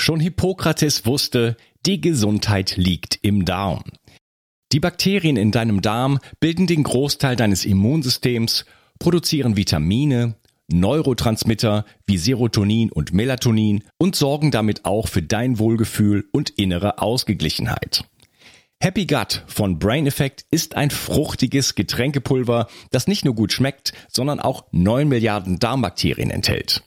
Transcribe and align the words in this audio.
Schon 0.00 0.18
Hippokrates 0.18 1.04
wusste, 1.04 1.58
die 1.84 2.00
Gesundheit 2.00 2.78
liegt 2.78 3.18
im 3.20 3.44
Darm. 3.44 3.84
Die 4.72 4.80
Bakterien 4.80 5.36
in 5.36 5.52
deinem 5.52 5.82
Darm 5.82 6.20
bilden 6.40 6.66
den 6.66 6.84
Großteil 6.84 7.36
deines 7.36 7.66
Immunsystems, 7.66 8.64
produzieren 8.98 9.58
Vitamine, 9.58 10.36
Neurotransmitter 10.72 11.84
wie 12.06 12.16
Serotonin 12.16 12.90
und 12.90 13.12
Melatonin 13.12 13.84
und 13.98 14.16
sorgen 14.16 14.50
damit 14.50 14.86
auch 14.86 15.06
für 15.06 15.20
dein 15.20 15.58
Wohlgefühl 15.58 16.24
und 16.32 16.48
innere 16.48 17.02
Ausgeglichenheit. 17.02 18.04
Happy 18.80 19.04
Gut 19.04 19.44
von 19.48 19.78
Brain 19.78 20.06
Effect 20.06 20.46
ist 20.50 20.76
ein 20.76 20.88
fruchtiges 20.88 21.74
Getränkepulver, 21.74 22.68
das 22.90 23.06
nicht 23.06 23.26
nur 23.26 23.34
gut 23.34 23.52
schmeckt, 23.52 23.92
sondern 24.08 24.40
auch 24.40 24.64
9 24.72 25.06
Milliarden 25.06 25.58
Darmbakterien 25.58 26.30
enthält. 26.30 26.82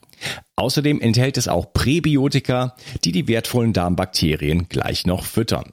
Außerdem 0.55 1.01
enthält 1.01 1.37
es 1.37 1.47
auch 1.47 1.73
Präbiotika, 1.73 2.75
die 3.03 3.11
die 3.11 3.27
wertvollen 3.27 3.73
Darmbakterien 3.73 4.67
gleich 4.69 5.05
noch 5.05 5.25
füttern. 5.25 5.71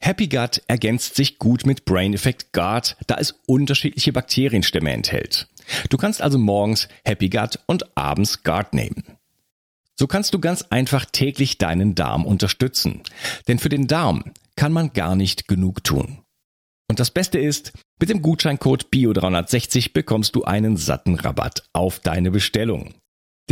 Happy 0.00 0.26
Gut 0.26 0.62
ergänzt 0.66 1.14
sich 1.14 1.38
gut 1.38 1.64
mit 1.64 1.84
Brain 1.84 2.12
Effect 2.12 2.52
Guard, 2.52 2.96
da 3.06 3.16
es 3.18 3.38
unterschiedliche 3.46 4.12
Bakterienstämme 4.12 4.90
enthält. 4.90 5.46
Du 5.90 5.96
kannst 5.96 6.20
also 6.20 6.38
morgens 6.38 6.88
Happy 7.04 7.28
Gut 7.28 7.60
und 7.66 7.96
abends 7.96 8.42
Guard 8.42 8.74
nehmen. 8.74 9.04
So 9.96 10.08
kannst 10.08 10.34
du 10.34 10.40
ganz 10.40 10.62
einfach 10.70 11.04
täglich 11.04 11.58
deinen 11.58 11.94
Darm 11.94 12.26
unterstützen. 12.26 13.02
Denn 13.46 13.60
für 13.60 13.68
den 13.68 13.86
Darm 13.86 14.32
kann 14.56 14.72
man 14.72 14.92
gar 14.92 15.14
nicht 15.14 15.46
genug 15.46 15.84
tun. 15.84 16.18
Und 16.88 16.98
das 16.98 17.10
Beste 17.10 17.38
ist, 17.38 17.72
mit 18.00 18.08
dem 18.10 18.22
Gutscheincode 18.22 18.88
BIO360 18.92 19.92
bekommst 19.92 20.34
du 20.34 20.42
einen 20.42 20.76
satten 20.76 21.14
Rabatt 21.14 21.62
auf 21.72 22.00
deine 22.00 22.30
Bestellung. 22.30 22.94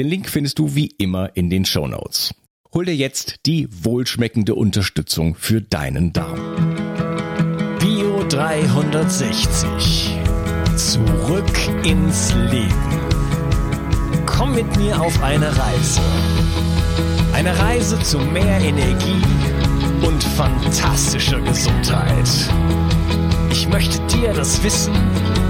Den 0.00 0.08
Link 0.08 0.30
findest 0.30 0.58
du 0.58 0.74
wie 0.74 0.86
immer 0.96 1.36
in 1.36 1.50
den 1.50 1.66
Show 1.66 1.86
Notes. 1.86 2.34
Hol 2.72 2.86
dir 2.86 2.96
jetzt 2.96 3.40
die 3.44 3.68
wohlschmeckende 3.84 4.54
Unterstützung 4.54 5.34
für 5.34 5.60
deinen 5.60 6.14
Darm. 6.14 6.40
Bio 7.78 8.24
360. 8.30 10.16
Zurück 10.74 11.84
ins 11.84 12.32
Leben. 12.50 12.72
Komm 14.24 14.54
mit 14.54 14.74
mir 14.78 14.98
auf 14.98 15.22
eine 15.22 15.48
Reise. 15.48 16.00
Eine 17.34 17.58
Reise 17.58 17.98
zu 17.98 18.20
mehr 18.20 18.58
Energie 18.58 19.22
und 20.00 20.24
fantastischer 20.24 21.42
Gesundheit. 21.42 22.48
Ich 23.50 23.68
möchte 23.68 24.00
dir 24.06 24.32
das 24.32 24.64
Wissen 24.64 24.94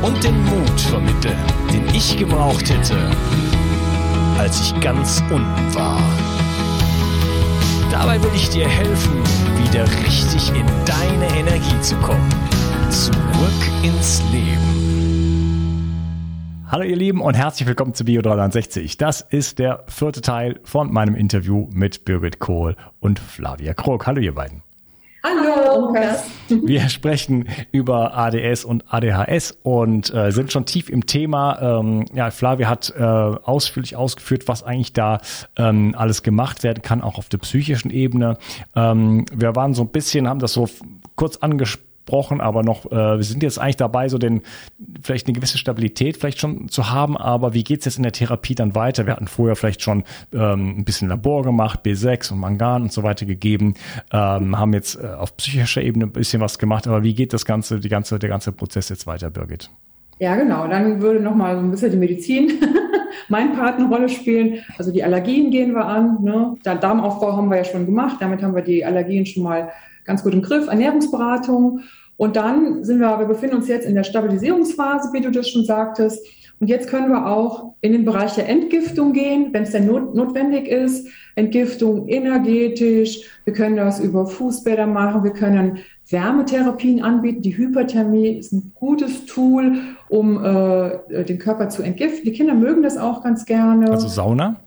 und 0.02 0.24
den 0.24 0.42
Mut 0.42 0.80
vermitteln, 0.80 1.38
den 1.72 1.94
ich 1.94 2.16
gebraucht 2.16 2.68
hätte, 2.68 2.96
als 4.40 4.58
ich 4.62 4.80
ganz 4.80 5.22
unten 5.30 5.74
war. 5.74 6.00
Dabei 7.90 8.22
will 8.22 8.30
ich 8.34 8.48
dir 8.48 8.66
helfen, 8.66 9.12
wieder 9.62 9.84
richtig 10.02 10.48
in 10.54 10.66
deine 10.86 11.26
Energie 11.38 11.78
zu 11.82 11.94
kommen. 11.96 12.26
Zurück 12.88 13.12
ins 13.82 14.22
Leben. 14.32 15.90
Hallo 16.68 16.84
ihr 16.84 16.96
Lieben 16.96 17.20
und 17.20 17.34
herzlich 17.34 17.68
willkommen 17.68 17.92
zu 17.92 18.06
Bio 18.06 18.22
360. 18.22 18.96
Das 18.96 19.20
ist 19.20 19.58
der 19.58 19.84
vierte 19.88 20.22
Teil 20.22 20.58
von 20.64 20.90
meinem 20.90 21.16
Interview 21.16 21.68
mit 21.74 22.06
Birgit 22.06 22.38
Kohl 22.38 22.76
und 22.98 23.18
Flavia 23.18 23.74
Krog. 23.74 24.06
Hallo 24.06 24.22
ihr 24.22 24.34
beiden. 24.34 24.62
Hallo, 25.22 25.86
Lukas. 25.86 26.24
Wir 26.48 26.88
sprechen 26.88 27.46
über 27.72 28.16
ADS 28.16 28.64
und 28.64 28.84
ADHS 28.92 29.58
und 29.62 30.12
äh, 30.14 30.32
sind 30.32 30.50
schon 30.50 30.64
tief 30.64 30.88
im 30.88 31.04
Thema. 31.04 31.78
Ähm, 31.80 32.06
ja, 32.14 32.30
Flavia 32.30 32.68
hat 32.68 32.92
äh, 32.96 33.02
ausführlich 33.02 33.96
ausgeführt, 33.96 34.48
was 34.48 34.62
eigentlich 34.62 34.94
da 34.94 35.20
ähm, 35.56 35.94
alles 35.96 36.22
gemacht 36.22 36.62
werden 36.62 36.82
kann, 36.82 37.02
auch 37.02 37.18
auf 37.18 37.28
der 37.28 37.38
psychischen 37.38 37.90
Ebene. 37.90 38.38
Ähm, 38.74 39.26
wir 39.34 39.54
waren 39.54 39.74
so 39.74 39.82
ein 39.82 39.88
bisschen, 39.88 40.26
haben 40.26 40.40
das 40.40 40.54
so 40.54 40.68
kurz 41.16 41.36
angesprochen 41.36 41.89
besprochen, 42.10 42.40
aber 42.40 42.62
noch, 42.62 42.86
äh, 42.90 43.16
wir 43.16 43.22
sind 43.22 43.42
jetzt 43.42 43.58
eigentlich 43.58 43.76
dabei, 43.76 44.08
so 44.08 44.18
den, 44.18 44.42
vielleicht 45.02 45.26
eine 45.26 45.34
gewisse 45.34 45.58
Stabilität 45.58 46.16
vielleicht 46.16 46.40
schon 46.40 46.68
zu 46.68 46.90
haben, 46.90 47.16
aber 47.16 47.54
wie 47.54 47.62
geht's 47.62 47.84
jetzt 47.84 47.98
in 47.98 48.02
der 48.02 48.12
Therapie 48.12 48.54
dann 48.54 48.74
weiter? 48.74 49.06
Wir 49.06 49.14
hatten 49.14 49.28
vorher 49.28 49.56
vielleicht 49.56 49.82
schon 49.82 50.04
ähm, 50.32 50.78
ein 50.78 50.84
bisschen 50.84 51.08
Labor 51.08 51.42
gemacht, 51.42 51.80
B6 51.84 52.32
und 52.32 52.40
Mangan 52.40 52.82
und 52.82 52.92
so 52.92 53.02
weiter 53.02 53.26
gegeben, 53.26 53.74
ähm, 54.12 54.58
haben 54.58 54.72
jetzt 54.72 54.96
äh, 54.96 55.06
auf 55.06 55.36
psychischer 55.36 55.82
Ebene 55.82 56.06
ein 56.06 56.12
bisschen 56.12 56.40
was 56.40 56.58
gemacht, 56.58 56.86
aber 56.86 57.02
wie 57.02 57.14
geht 57.14 57.32
das 57.32 57.44
Ganze, 57.44 57.80
die 57.80 57.88
ganze, 57.88 58.18
der 58.18 58.28
ganze 58.28 58.52
Prozess 58.52 58.88
jetzt 58.88 59.06
weiter, 59.06 59.30
Birgit? 59.30 59.70
Ja, 60.18 60.36
genau. 60.36 60.66
Dann 60.66 61.00
würde 61.00 61.18
nochmal 61.20 61.56
so 61.56 61.62
ein 61.62 61.70
bisschen 61.70 61.92
die 61.92 61.96
Medizin 61.96 62.52
mein 63.28 63.54
Part 63.54 63.78
eine 63.78 63.88
Rolle 63.88 64.10
spielen. 64.10 64.58
Also 64.76 64.92
die 64.92 65.02
Allergien 65.02 65.50
gehen 65.50 65.72
wir 65.72 65.86
an. 65.86 66.22
Ne? 66.22 66.56
Der 66.62 66.74
Darmaufbau 66.74 67.34
haben 67.34 67.48
wir 67.48 67.56
ja 67.56 67.64
schon 67.64 67.86
gemacht. 67.86 68.16
Damit 68.20 68.42
haben 68.42 68.54
wir 68.54 68.60
die 68.60 68.84
Allergien 68.84 69.24
schon 69.24 69.44
mal 69.44 69.70
ganz 70.04 70.22
gut 70.22 70.34
im 70.34 70.42
Griff. 70.42 70.68
Ernährungsberatung. 70.68 71.80
Und 72.20 72.36
dann 72.36 72.84
sind 72.84 73.00
wir, 73.00 73.18
wir 73.18 73.24
befinden 73.24 73.56
uns 73.56 73.66
jetzt 73.66 73.86
in 73.86 73.94
der 73.94 74.04
Stabilisierungsphase, 74.04 75.10
wie 75.14 75.22
du 75.22 75.30
das 75.30 75.48
schon 75.48 75.64
sagtest. 75.64 76.22
Und 76.58 76.66
jetzt 76.66 76.90
können 76.90 77.08
wir 77.08 77.26
auch 77.26 77.76
in 77.80 77.92
den 77.92 78.04
Bereich 78.04 78.34
der 78.34 78.46
Entgiftung 78.46 79.14
gehen, 79.14 79.48
wenn 79.52 79.62
es 79.62 79.70
denn 79.70 79.86
not 79.86 80.14
notwendig 80.14 80.68
ist. 80.68 81.08
Entgiftung 81.34 82.08
energetisch. 82.08 83.20
Wir 83.44 83.54
können 83.54 83.76
das 83.76 84.00
über 84.00 84.26
Fußbäder 84.26 84.86
machen. 84.86 85.24
Wir 85.24 85.30
können 85.30 85.78
Wärmetherapien 86.10 87.02
anbieten. 87.02 87.40
Die 87.40 87.56
Hyperthermie 87.56 88.36
ist 88.36 88.52
ein 88.52 88.72
gutes 88.74 89.24
Tool, 89.24 89.78
um 90.10 90.44
äh, 90.44 91.24
den 91.24 91.38
Körper 91.38 91.70
zu 91.70 91.82
entgiften. 91.82 92.24
Die 92.26 92.32
Kinder 92.32 92.52
mögen 92.52 92.82
das 92.82 92.98
auch 92.98 93.24
ganz 93.24 93.46
gerne. 93.46 93.90
Also 93.90 94.08
Sauna? 94.08 94.60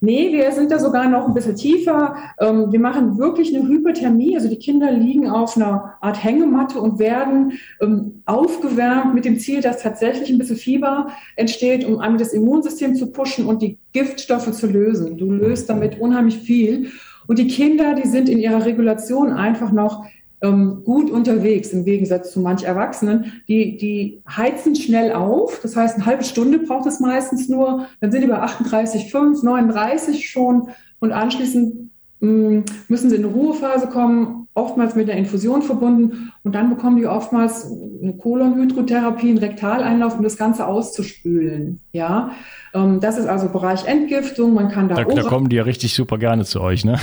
Nee, 0.00 0.32
wir 0.32 0.52
sind 0.52 0.70
da 0.70 0.78
sogar 0.78 1.08
noch 1.08 1.26
ein 1.26 1.34
bisschen 1.34 1.56
tiefer. 1.56 2.14
Ähm, 2.38 2.70
wir 2.70 2.78
machen 2.78 3.18
wirklich 3.18 3.54
eine 3.54 3.66
Hyperthermie. 3.66 4.36
Also 4.36 4.48
die 4.48 4.58
Kinder 4.58 4.92
liegen 4.92 5.28
auf 5.28 5.56
einer 5.56 5.94
Art 6.00 6.22
Hängematte 6.22 6.80
und 6.80 7.00
werden 7.00 7.54
ähm, 7.80 8.22
aufgewärmt 8.24 9.14
mit 9.14 9.24
dem 9.24 9.40
Ziel, 9.40 9.60
dass 9.60 9.82
tatsächlich 9.82 10.30
ein 10.30 10.38
bisschen 10.38 10.56
Fieber 10.56 11.08
entsteht, 11.34 11.84
um 11.84 11.98
einmal 11.98 12.18
das 12.18 12.32
Immunsystem 12.32 12.94
zu 12.94 13.10
pushen 13.10 13.46
und 13.46 13.60
die 13.60 13.78
Giftstoffe 13.92 14.52
zu 14.52 14.68
lösen. 14.68 15.18
Du 15.18 15.32
löst 15.32 15.68
damit 15.68 15.98
unheimlich 15.98 16.38
viel. 16.38 16.90
Und 17.26 17.38
die 17.38 17.48
Kinder, 17.48 17.94
die 17.94 18.08
sind 18.08 18.28
in 18.28 18.38
ihrer 18.38 18.64
Regulation 18.64 19.32
einfach 19.32 19.72
noch 19.72 20.06
ähm, 20.40 20.82
gut 20.84 21.10
unterwegs, 21.10 21.70
im 21.70 21.84
Gegensatz 21.84 22.32
zu 22.32 22.40
manch 22.40 22.64
Erwachsenen. 22.64 23.42
Die, 23.48 23.76
die 23.76 24.22
heizen 24.28 24.76
schnell 24.76 25.12
auf, 25.12 25.60
das 25.62 25.76
heißt, 25.76 25.96
eine 25.96 26.06
halbe 26.06 26.24
Stunde 26.24 26.58
braucht 26.58 26.86
es 26.86 27.00
meistens 27.00 27.48
nur, 27.48 27.86
dann 28.00 28.12
sind 28.12 28.22
die 28.22 28.28
bei 28.28 28.40
38,5, 28.40 29.44
39 29.44 30.28
schon 30.28 30.68
und 31.00 31.12
anschließend 31.12 31.90
mh, 32.20 32.30
mm, 32.30 32.64
müssen 32.88 33.10
sie 33.10 33.16
in 33.16 33.24
eine 33.24 33.32
Ruhephase 33.32 33.88
kommen, 33.88 34.48
oftmals 34.54 34.96
mit 34.96 35.08
einer 35.08 35.18
Infusion 35.18 35.62
verbunden 35.62 36.32
und 36.42 36.54
dann 36.54 36.70
bekommen 36.70 36.96
die 36.96 37.06
oftmals 37.06 37.70
eine 38.02 38.16
Kolonhydrotherapie, 38.16 39.30
einen 39.30 39.38
Rektaleinlauf, 39.38 40.16
um 40.16 40.24
das 40.24 40.36
Ganze 40.36 40.66
auszuspülen. 40.66 41.80
Ja, 41.92 42.32
ähm, 42.74 43.00
das 43.00 43.18
ist 43.18 43.26
also 43.26 43.48
Bereich 43.48 43.86
Entgiftung. 43.86 44.54
Man 44.54 44.68
kann 44.68 44.88
da 44.88 44.96
da, 44.96 45.04
da 45.04 45.22
kommen 45.22 45.48
die 45.48 45.56
ja 45.56 45.62
richtig 45.62 45.94
super 45.94 46.18
gerne 46.18 46.44
zu 46.44 46.60
euch, 46.60 46.84
ne? 46.84 46.98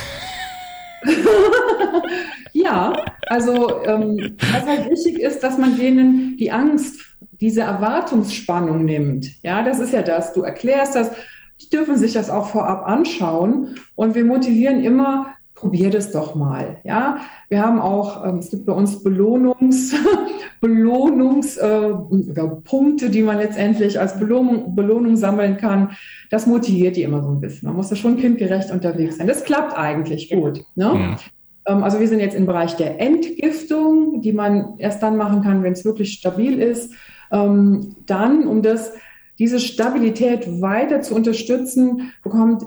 ja, 2.66 2.94
also 3.28 3.84
ähm, 3.86 4.36
was 4.52 4.66
halt 4.66 4.90
wichtig 4.90 5.20
ist, 5.20 5.42
dass 5.42 5.58
man 5.58 5.78
denen 5.78 6.36
die 6.38 6.52
Angst, 6.52 7.00
diese 7.40 7.62
Erwartungsspannung 7.62 8.84
nimmt. 8.86 9.28
Ja, 9.44 9.64
das 9.64 9.80
ist 9.80 9.94
ja 9.94 10.02
das. 10.02 10.34
Du 10.34 10.42
erklärst 10.42 10.96
das, 10.96 11.12
die 11.62 11.70
dürfen 11.70 11.96
sich 11.98 12.12
das 12.14 12.30
auch 12.30 12.48
vorab 12.48 12.86
anschauen 12.88 13.76
und 13.96 14.16
wir 14.16 14.26
motivieren 14.26 14.84
immer, 14.84 15.28
probier 15.54 15.90
das 15.90 16.12
doch 16.12 16.36
mal. 16.36 16.80
Ja, 16.84 17.20
wir 17.50 17.62
haben 17.62 17.80
auch, 17.80 18.26
ähm, 18.26 18.40
es 18.40 18.50
gibt 18.50 18.66
bei 18.66 18.74
uns 18.74 19.04
Belohnungs, 19.04 19.96
Belohnungspunkte, 20.62 23.06
äh, 23.06 23.10
die 23.10 23.22
man 23.22 23.38
letztendlich 23.38 24.00
als 24.00 24.20
Belohnung, 24.20 24.76
Belohnung 24.76 25.16
sammeln 25.16 25.58
kann. 25.58 25.92
Das 26.30 26.48
motiviert 26.48 26.98
die 26.98 27.04
immer 27.04 27.22
so 27.22 27.30
ein 27.30 27.40
bisschen. 27.40 27.68
Man 27.68 27.78
muss 27.78 27.90
da 27.90 27.96
schon 27.96 28.18
kindgerecht 28.18 28.72
unterwegs 28.72 29.18
sein. 29.18 29.28
Das 29.28 29.44
klappt 29.44 29.78
eigentlich 29.78 30.30
gut. 30.30 30.66
Ne? 30.76 30.92
Ja. 30.94 31.16
Ähm, 31.68 31.84
also 31.84 32.00
wir 32.00 32.08
sind 32.08 32.20
jetzt 32.20 32.36
im 32.36 32.46
Bereich 32.46 32.76
der 32.76 33.00
Entgiftung, 33.00 34.22
die 34.22 34.34
man 34.34 34.78
erst 34.78 35.02
dann 35.04 35.18
machen 35.18 35.42
kann, 35.42 35.64
wenn 35.64 35.74
es 35.74 35.86
wirklich 35.86 36.14
stabil 36.14 36.62
ist. 36.62 36.94
Ähm, 37.32 37.96
dann, 38.06 38.48
um 38.48 38.62
das, 38.62 38.94
diese 39.40 39.60
Stabilität 39.60 40.62
weiter 40.62 41.02
zu 41.02 41.16
unterstützen, 41.16 42.14
bekommt 42.24 42.66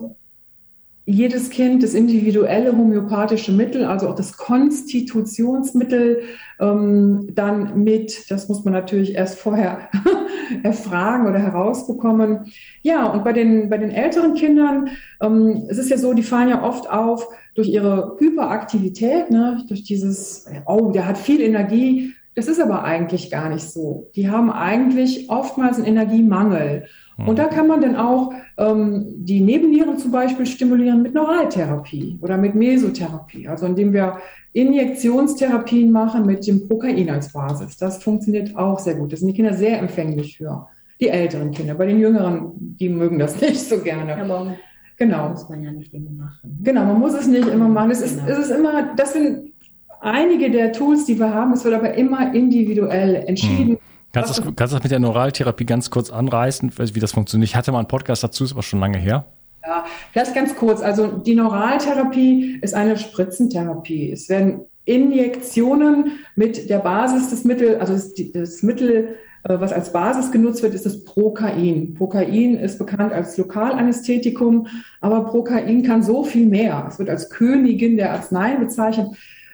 jedes 1.09 1.49
Kind 1.49 1.83
das 1.83 1.95
individuelle 1.95 2.77
homöopathische 2.77 3.51
Mittel, 3.51 3.87
also 3.87 4.09
auch 4.09 4.15
das 4.15 4.37
Konstitutionsmittel, 4.37 6.21
ähm, 6.61 7.31
dann 7.33 7.83
mit. 7.83 8.31
Das 8.31 8.49
muss 8.49 8.63
man 8.65 8.75
natürlich 8.75 9.15
erst 9.15 9.39
vorher 9.39 9.89
erfragen 10.63 11.27
oder 11.27 11.39
herausbekommen. 11.39 12.53
Ja, 12.83 13.07
und 13.07 13.25
bei 13.25 13.33
den, 13.33 13.71
bei 13.71 13.79
den 13.79 13.91
älteren 13.91 14.35
Kindern, 14.35 14.91
ähm, 15.23 15.65
es 15.71 15.79
ist 15.79 15.89
ja 15.89 15.97
so, 15.97 16.13
die 16.13 16.23
fallen 16.23 16.51
ja 16.51 16.63
oft 16.63 16.91
auf 16.91 17.27
durch 17.55 17.69
ihre 17.69 18.17
Hyperaktivität, 18.19 19.31
ne, 19.31 19.65
durch 19.67 19.85
dieses, 19.85 20.45
oh, 20.67 20.91
der 20.91 21.07
hat 21.07 21.17
viel 21.17 21.41
Energie. 21.41 22.13
Das 22.35 22.49
ist 22.49 22.61
aber 22.61 22.85
eigentlich 22.85 23.31
gar 23.31 23.49
nicht 23.49 23.65
so. 23.65 24.11
Die 24.15 24.29
haben 24.29 24.53
eigentlich 24.53 25.31
oftmals 25.31 25.79
einen 25.79 25.87
Energiemangel. 25.87 26.85
Und 27.27 27.41
da 27.41 27.47
kann 27.47 27.67
man 27.67 27.81
dann 27.81 27.97
auch 27.97 28.33
die 28.61 29.41
Nebennieren 29.41 29.99
zum 29.99 30.11
Beispiel 30.11 30.45
stimulieren 30.45 31.01
mit 31.03 31.15
Neuraltherapie 31.15 32.19
oder 32.21 32.37
mit 32.37 32.57
Mesotherapie, 32.57 33.47
also 33.47 33.67
indem 33.67 33.93
wir 33.93 34.19
Injektionstherapien 34.53 35.93
machen 35.93 36.27
mit 36.27 36.45
dem 36.47 36.67
Prokain 36.67 37.09
als 37.09 37.33
Basis. 37.33 37.77
Das 37.77 38.03
funktioniert 38.03 38.57
auch 38.57 38.79
sehr 38.81 38.95
gut. 38.97 39.13
Das 39.13 39.21
sind 39.21 39.29
die 39.29 39.35
Kinder 39.35 39.55
sehr 39.55 39.79
empfänglich 39.79 40.39
für. 40.39 40.67
Die 41.01 41.09
älteren 41.09 41.53
Kinder. 41.53 41.75
Bei 41.75 41.87
den 41.87 42.01
jüngeren, 42.01 42.51
die 42.57 42.89
mögen 42.89 43.21
das 43.21 43.41
nicht 43.41 43.61
so 43.61 43.79
gerne. 43.79 44.17
Aber 44.17 44.55
Genau. 44.97 45.29
muss 45.29 45.49
man 45.49 45.63
ja 45.63 45.71
nicht 45.71 45.95
immer 45.95 46.11
machen. 46.11 46.59
Genau, 46.65 46.85
man 46.85 46.99
muss 46.99 47.15
es 47.15 47.29
nicht 47.29 47.47
immer 47.47 47.69
machen. 47.69 47.93
Es 47.93 48.01
ist, 48.01 48.19
Genau. 48.19 48.33
es 48.37 48.39
ist 48.47 48.51
immer, 48.51 48.95
das 48.97 49.13
sind 49.13 49.53
einige 50.01 50.51
der 50.51 50.73
Tools, 50.73 51.05
die 51.05 51.17
wir 51.17 51.33
haben. 51.33 51.53
Es 51.53 51.65
wird 51.65 51.75
aber 51.75 51.95
immer 51.95 52.35
individuell 52.35 53.15
entschieden. 53.27 53.79
Kannst 54.13 54.39
du 54.39 54.43
das, 54.43 54.57
kannst 54.57 54.75
das 54.75 54.83
mit 54.83 54.91
der 54.91 55.01
Neuraltherapie 55.01 55.67
ganz 55.67 55.91
kurz 55.91 56.11
anreißen, 56.11 56.73
wie 56.79 57.01
das 57.01 57.13
funktioniert? 57.13 57.51
Ich 57.51 57.57
hatte 57.57 57.73
mal 57.73 57.79
einen 57.79 57.89
Podcast 57.89 58.25
dazu, 58.25 58.45
ist 58.45 58.53
aber 58.53 58.63
schon 58.63 58.81
lange 58.81 58.99
her. 58.99 59.27
Ja, 59.65 59.85
vielleicht 60.13 60.35
ganz 60.35 60.57
kurz. 60.57 60.81
Also 60.81 61.07
die 61.09 61.35
Neuraltherapie 61.35 62.59
ist 62.63 62.75
eine 62.75 62.97
Spritzentherapie. 62.97 64.11
Es 64.11 64.29
werden 64.29 64.63
Injektionen 64.87 66.13
mit 66.37 66.71
der 66.71 66.79
Basis 66.79 67.29
des 67.29 67.45
Mittel, 67.45 67.77
also 67.77 67.93
das, 67.93 68.15
das 68.33 68.63
Mittel, 68.63 69.17
äh, 69.45 69.61
was 69.61 69.73
als 69.73 69.93
Basis 69.93 70.33
genutzt 70.33 70.63
wird, 70.63 70.73
ist 70.73 70.87
das 70.87 71.05
Prokain. 71.05 71.93
Prokain 71.93 72.57
ist 72.57 72.79
bekannt 72.79 73.13
als 73.13 73.37
Lokalanästhetikum, 73.37 74.67
aber 75.03 75.27
Prokain 75.27 75.83
kann 75.83 76.03
so 76.03 76.25
viel 76.25 76.47
mehr. 76.47 76.87
Es 76.89 76.99
wird 76.99 77.11
als 77.11 77.29
Königin 77.29 77.99
der 77.99 78.13
Arzneien 78.13 78.61
bezeichnet. 78.61 79.09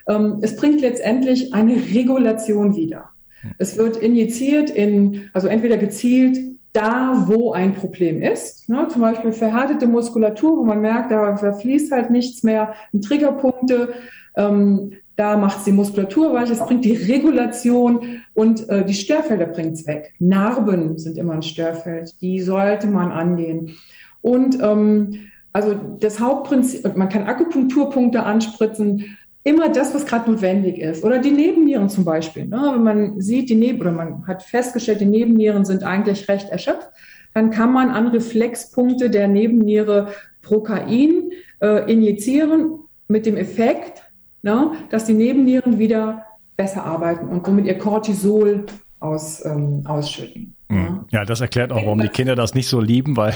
Ähm, 0.06 0.38
Es 0.42 0.54
bringt 0.54 0.80
letztendlich 0.80 1.52
eine 1.52 1.74
Regulation 1.74 2.76
wieder. 2.76 3.10
Es 3.58 3.76
wird 3.78 3.96
injiziert 3.96 4.70
in, 4.70 5.30
also 5.32 5.48
entweder 5.48 5.76
gezielt 5.76 6.38
da, 6.72 7.24
wo 7.28 7.52
ein 7.52 7.74
Problem 7.74 8.20
ist. 8.20 8.68
Ne? 8.68 8.88
Zum 8.88 9.00
Beispiel 9.00 9.32
verhärtete 9.32 9.86
Muskulatur, 9.86 10.58
wo 10.58 10.64
man 10.64 10.80
merkt, 10.80 11.10
da, 11.10 11.32
da 11.32 11.52
fließt 11.52 11.92
halt 11.92 12.10
nichts 12.10 12.42
mehr, 12.42 12.74
Triggerpunkte. 13.00 13.94
Ähm, 14.36 14.92
da 15.16 15.36
macht 15.36 15.58
es 15.58 15.64
die 15.64 15.72
Muskulatur 15.72 16.34
weich, 16.34 16.50
es 16.50 16.58
bringt 16.58 16.84
die 16.84 16.96
Regulation 16.96 18.22
und 18.34 18.68
äh, 18.68 18.84
die 18.84 18.94
Störfelder 18.94 19.46
bringt 19.46 19.74
es 19.74 19.86
weg. 19.86 20.12
Narben 20.18 20.98
sind 20.98 21.16
immer 21.16 21.34
ein 21.34 21.42
Störfeld, 21.42 22.20
die 22.20 22.40
sollte 22.40 22.88
man 22.88 23.12
angehen. 23.12 23.76
Und 24.22 24.60
ähm, 24.60 25.20
also 25.52 25.76
das 26.00 26.18
Hauptprinzip, 26.18 26.96
man 26.96 27.08
kann 27.08 27.28
Akupunkturpunkte 27.28 28.24
anspritzen, 28.24 29.16
immer 29.44 29.68
das, 29.68 29.94
was 29.94 30.06
gerade 30.06 30.30
notwendig 30.30 30.78
ist. 30.78 31.04
Oder 31.04 31.18
die 31.18 31.30
Nebennieren 31.30 31.90
zum 31.90 32.04
Beispiel. 32.04 32.46
Ne? 32.46 32.70
Wenn 32.74 32.82
man 32.82 33.20
sieht, 33.20 33.50
die 33.50 33.54
Neben 33.54 33.80
oder 33.80 33.92
man 33.92 34.26
hat 34.26 34.42
festgestellt, 34.42 35.02
die 35.02 35.06
Nebennieren 35.06 35.64
sind 35.64 35.84
eigentlich 35.84 36.26
recht 36.28 36.48
erschöpft, 36.48 36.88
dann 37.34 37.50
kann 37.50 37.72
man 37.72 37.90
an 37.90 38.08
Reflexpunkte 38.08 39.10
der 39.10 39.28
Nebenniere 39.28 40.08
Prokain 40.40 41.30
äh, 41.60 41.90
injizieren 41.92 42.78
mit 43.08 43.26
dem 43.26 43.36
Effekt, 43.36 44.02
ne, 44.42 44.72
dass 44.88 45.04
die 45.04 45.12
Nebennieren 45.12 45.78
wieder 45.78 46.24
besser 46.56 46.84
arbeiten 46.84 47.28
und 47.28 47.44
somit 47.44 47.66
ihr 47.66 47.76
Cortisol 47.76 48.64
aus, 49.00 49.44
ähm, 49.44 49.82
ausschütten. 49.84 50.54
Mhm. 50.68 51.00
Ja, 51.10 51.24
das 51.24 51.40
erklärt 51.40 51.72
auch, 51.72 51.84
warum 51.84 52.00
die 52.00 52.08
Kinder 52.08 52.34
das 52.34 52.54
nicht 52.54 52.68
so 52.68 52.80
lieben, 52.80 53.16
weil 53.16 53.34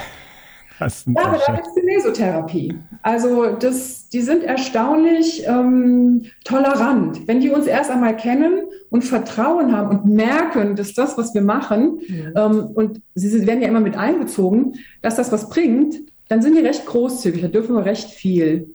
das 0.78 1.04
sind 1.04 1.16
Ja, 1.18 1.26
aber 1.26 1.38
da 1.46 1.54
ist 1.54 1.74
die 1.76 1.82
Mesotherapie. 1.82 2.74
Also 3.02 3.52
das, 3.58 4.08
die 4.08 4.20
sind 4.20 4.42
erstaunlich 4.44 5.44
ähm, 5.46 6.22
tolerant. 6.44 7.26
Wenn 7.26 7.40
die 7.40 7.50
uns 7.50 7.66
erst 7.66 7.90
einmal 7.90 8.16
kennen 8.16 8.60
und 8.90 9.02
Vertrauen 9.04 9.76
haben 9.76 9.98
und 9.98 10.06
merken, 10.06 10.76
dass 10.76 10.94
das, 10.94 11.16
was 11.18 11.34
wir 11.34 11.42
machen, 11.42 12.00
ähm, 12.36 12.66
und 12.74 13.00
sie 13.14 13.28
sind- 13.28 13.46
werden 13.46 13.62
ja 13.62 13.68
immer 13.68 13.80
mit 13.80 13.96
einbezogen, 13.96 14.74
dass 15.02 15.16
das 15.16 15.30
was 15.32 15.48
bringt, 15.48 15.96
dann 16.28 16.42
sind 16.42 16.54
die 16.56 16.60
recht 16.64 16.84
großzügig. 16.86 17.42
Da 17.42 17.48
dürfen 17.48 17.74
wir 17.74 17.84
recht 17.84 18.10
viel. 18.10 18.70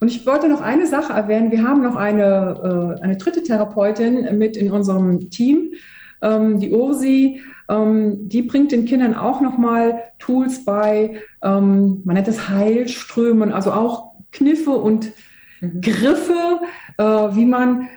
Und 0.00 0.08
ich 0.08 0.26
wollte 0.26 0.48
noch 0.48 0.60
eine 0.60 0.86
Sache 0.86 1.12
erwähnen. 1.12 1.50
Wir 1.50 1.62
haben 1.66 1.82
noch 1.82 1.96
eine, 1.96 2.96
äh, 2.98 3.02
eine 3.02 3.16
dritte 3.16 3.42
Therapeutin 3.42 4.36
mit 4.38 4.56
in 4.56 4.70
unserem 4.70 5.30
Team, 5.30 5.72
ähm, 6.22 6.60
die 6.60 6.70
Ursi. 6.70 7.40
Ähm, 7.68 8.28
die 8.28 8.42
bringt 8.42 8.72
den 8.72 8.84
Kindern 8.84 9.14
auch 9.14 9.40
nochmal 9.40 10.02
Tools 10.18 10.64
bei. 10.64 11.16
Ähm, 11.42 12.02
man 12.04 12.14
nennt 12.14 12.28
es 12.28 12.48
Heilströmen, 12.48 13.52
also 13.52 13.72
auch 13.72 14.12
Kniffe 14.32 14.72
und 14.72 15.12
Griffe, 15.80 16.60
äh, 16.98 17.04
wie 17.04 17.46
man 17.46 17.88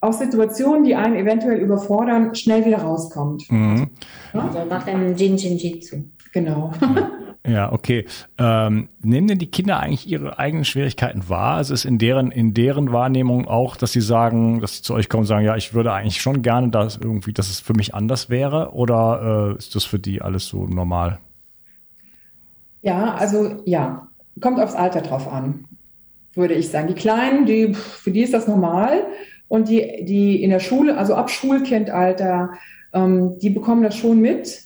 aus 0.00 0.18
Situationen, 0.18 0.84
die 0.84 0.94
einen 0.94 1.16
eventuell 1.16 1.58
überfordern, 1.58 2.34
schnell 2.34 2.64
wieder 2.64 2.78
rauskommt. 2.78 3.50
Mhm. 3.50 3.90
Also 4.32 4.64
nach 4.68 4.84
dem 4.84 5.16
Jin 5.16 5.36
Jin 5.36 5.56
Jitsu. 5.56 5.96
Ja, 7.46 7.72
okay. 7.72 8.06
Ähm, 8.38 8.88
nehmen 9.02 9.28
denn 9.28 9.38
die 9.38 9.50
Kinder 9.50 9.78
eigentlich 9.78 10.08
ihre 10.08 10.38
eigenen 10.38 10.64
Schwierigkeiten 10.64 11.28
wahr? 11.28 11.56
Also 11.56 11.74
ist 11.74 11.84
in 11.84 11.98
deren, 11.98 12.32
in 12.32 12.54
deren 12.54 12.92
Wahrnehmung 12.92 13.46
auch, 13.46 13.76
dass 13.76 13.92
sie 13.92 14.00
sagen, 14.00 14.60
dass 14.60 14.78
sie 14.78 14.82
zu 14.82 14.94
euch 14.94 15.08
kommen 15.08 15.20
und 15.20 15.26
sagen, 15.26 15.44
ja, 15.44 15.56
ich 15.56 15.72
würde 15.72 15.92
eigentlich 15.92 16.20
schon 16.20 16.42
gerne, 16.42 16.70
dass 16.70 16.96
irgendwie, 16.96 17.32
dass 17.32 17.48
es 17.48 17.60
für 17.60 17.74
mich 17.74 17.94
anders 17.94 18.30
wäre? 18.30 18.72
Oder 18.72 19.54
äh, 19.54 19.58
ist 19.58 19.74
das 19.76 19.84
für 19.84 19.98
die 19.98 20.22
alles 20.22 20.46
so 20.46 20.66
normal? 20.66 21.18
Ja, 22.82 23.14
also 23.14 23.62
ja, 23.64 24.08
kommt 24.40 24.60
aufs 24.60 24.74
Alter 24.74 25.00
drauf 25.00 25.32
an, 25.32 25.66
würde 26.34 26.54
ich 26.54 26.68
sagen. 26.68 26.88
Die 26.88 26.94
Kleinen, 26.94 27.46
die, 27.46 27.74
für 27.74 28.10
die 28.10 28.22
ist 28.22 28.34
das 28.34 28.48
normal. 28.48 29.06
Und 29.48 29.68
die, 29.68 30.04
die 30.04 30.42
in 30.42 30.50
der 30.50 30.58
Schule, 30.58 30.98
also 30.98 31.14
ab 31.14 31.30
Schulkindalter, 31.30 32.50
ähm, 32.92 33.38
die 33.38 33.50
bekommen 33.50 33.84
das 33.84 33.96
schon 33.96 34.20
mit. 34.20 34.65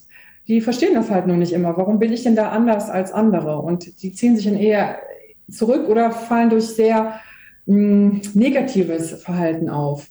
Die 0.51 0.61
verstehen 0.61 0.95
das 0.95 1.11
halt 1.11 1.29
nur 1.29 1.37
nicht 1.37 1.53
immer. 1.53 1.77
Warum 1.77 2.01
bin 2.01 2.13
ich 2.13 2.25
denn 2.25 2.35
da 2.35 2.49
anders 2.49 2.91
als 2.91 3.13
andere? 3.13 3.59
Und 3.59 4.03
die 4.03 4.13
ziehen 4.13 4.35
sich 4.35 4.47
dann 4.47 4.57
eher 4.57 4.99
zurück 5.49 5.89
oder 5.89 6.11
fallen 6.11 6.51
durch 6.51 6.65
sehr 6.65 7.21
mh, 7.67 8.23
negatives 8.35 9.23
Verhalten 9.23 9.69
auf. 9.69 10.09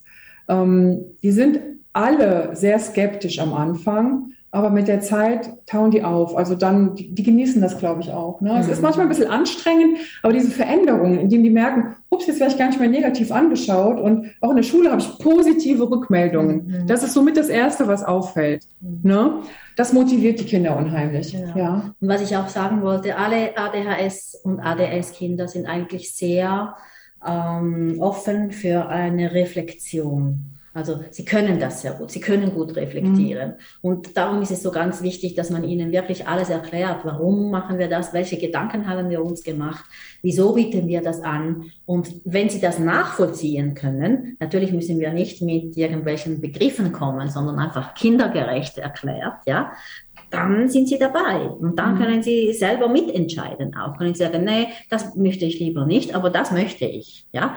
Ähm, 0.47 1.17
die 1.21 1.31
sind 1.31 1.59
alle 1.91 2.55
sehr 2.55 2.79
skeptisch 2.79 3.39
am 3.39 3.53
Anfang, 3.53 4.31
aber 4.51 4.71
mit 4.71 4.87
der 4.87 4.99
Zeit 5.01 5.51
tauen 5.67 5.91
die 5.91 6.03
auf. 6.03 6.35
Also 6.35 6.55
dann, 6.55 6.95
die, 6.95 7.13
die 7.13 7.23
genießen 7.23 7.61
das, 7.61 7.77
glaube 7.77 8.01
ich, 8.01 8.11
auch. 8.11 8.41
Ne? 8.41 8.57
Es 8.59 8.67
ist 8.67 8.81
manchmal 8.81 9.05
ein 9.05 9.09
bisschen 9.09 9.29
anstrengend, 9.29 9.97
aber 10.23 10.33
diese 10.33 10.49
Veränderungen, 10.49 11.19
indem 11.19 11.43
die 11.43 11.51
merken, 11.51 11.95
ups, 12.09 12.25
jetzt 12.25 12.39
werde 12.39 12.53
ich 12.53 12.57
gar 12.57 12.67
nicht 12.67 12.79
mehr 12.79 12.89
negativ 12.89 13.31
angeschaut 13.31 13.99
und 13.99 14.31
auch 14.41 14.49
in 14.49 14.55
der 14.55 14.63
Schule 14.63 14.89
habe 14.89 15.01
ich 15.01 15.19
positive 15.19 15.89
Rückmeldungen. 15.89 16.65
Mhm. 16.65 16.87
Das 16.87 17.03
ist 17.03 17.13
somit 17.13 17.37
das 17.37 17.49
Erste, 17.49 17.87
was 17.87 18.03
auffällt. 18.03 18.65
Ne? 18.81 19.41
Das 19.75 19.93
motiviert 19.93 20.39
die 20.39 20.45
Kinder 20.45 20.75
unheimlich. 20.75 21.31
Genau. 21.31 21.57
Ja. 21.57 21.93
Und 22.01 22.07
was 22.07 22.21
ich 22.21 22.35
auch 22.35 22.47
sagen 22.47 22.81
wollte, 22.81 23.17
alle 23.17 23.55
ADHS 23.55 24.41
und 24.43 24.59
ADS-Kinder 24.59 25.47
sind 25.47 25.67
eigentlich 25.67 26.15
sehr 26.15 26.75
ähm, 27.25 27.97
offen 27.99 28.51
für 28.51 28.87
eine 28.87 29.31
Reflexion. 29.31 30.58
Also 30.73 31.03
sie 31.09 31.25
können 31.25 31.59
das 31.59 31.81
sehr 31.81 31.93
gut, 31.93 32.11
sie 32.11 32.19
können 32.19 32.53
gut 32.53 32.75
reflektieren. 32.75 33.55
Und 33.81 34.15
darum 34.15 34.41
ist 34.41 34.51
es 34.51 34.61
so 34.61 34.71
ganz 34.71 35.01
wichtig, 35.01 35.35
dass 35.35 35.49
man 35.49 35.63
ihnen 35.63 35.91
wirklich 35.91 36.27
alles 36.27 36.49
erklärt. 36.49 36.99
Warum 37.03 37.49
machen 37.51 37.79
wir 37.79 37.87
das? 37.87 38.13
Welche 38.13 38.37
Gedanken 38.37 38.87
haben 38.87 39.09
wir 39.09 39.23
uns 39.23 39.43
gemacht? 39.43 39.83
Wieso 40.21 40.53
bieten 40.53 40.87
wir 40.87 41.01
das 41.01 41.21
an? 41.21 41.71
Und 41.85 42.09
wenn 42.23 42.49
sie 42.49 42.59
das 42.59 42.77
nachvollziehen 42.77 43.73
können, 43.73 44.37
natürlich 44.39 44.71
müssen 44.71 44.99
wir 44.99 45.11
nicht 45.11 45.41
mit 45.41 45.75
irgendwelchen 45.75 46.41
Begriffen 46.41 46.91
kommen, 46.91 47.29
sondern 47.29 47.59
einfach 47.59 47.93
kindergerecht 47.95 48.77
erklärt, 48.77 49.45
ja, 49.45 49.71
dann 50.31 50.69
sind 50.69 50.87
sie 50.87 50.99
dabei 50.99 51.47
und 51.49 51.77
dann 51.77 51.95
Mhm. 51.95 51.99
können 51.99 52.23
sie 52.23 52.53
selber 52.53 52.87
mitentscheiden 52.89 53.75
auch. 53.75 53.97
Können 53.97 54.13
sie 54.13 54.23
sagen, 54.23 54.43
nee, 54.43 54.67
das 54.89 55.15
möchte 55.15 55.45
ich 55.45 55.59
lieber 55.59 55.85
nicht, 55.85 56.15
aber 56.15 56.29
das 56.29 56.51
möchte 56.51 56.85
ich, 56.85 57.25
ja. 57.31 57.55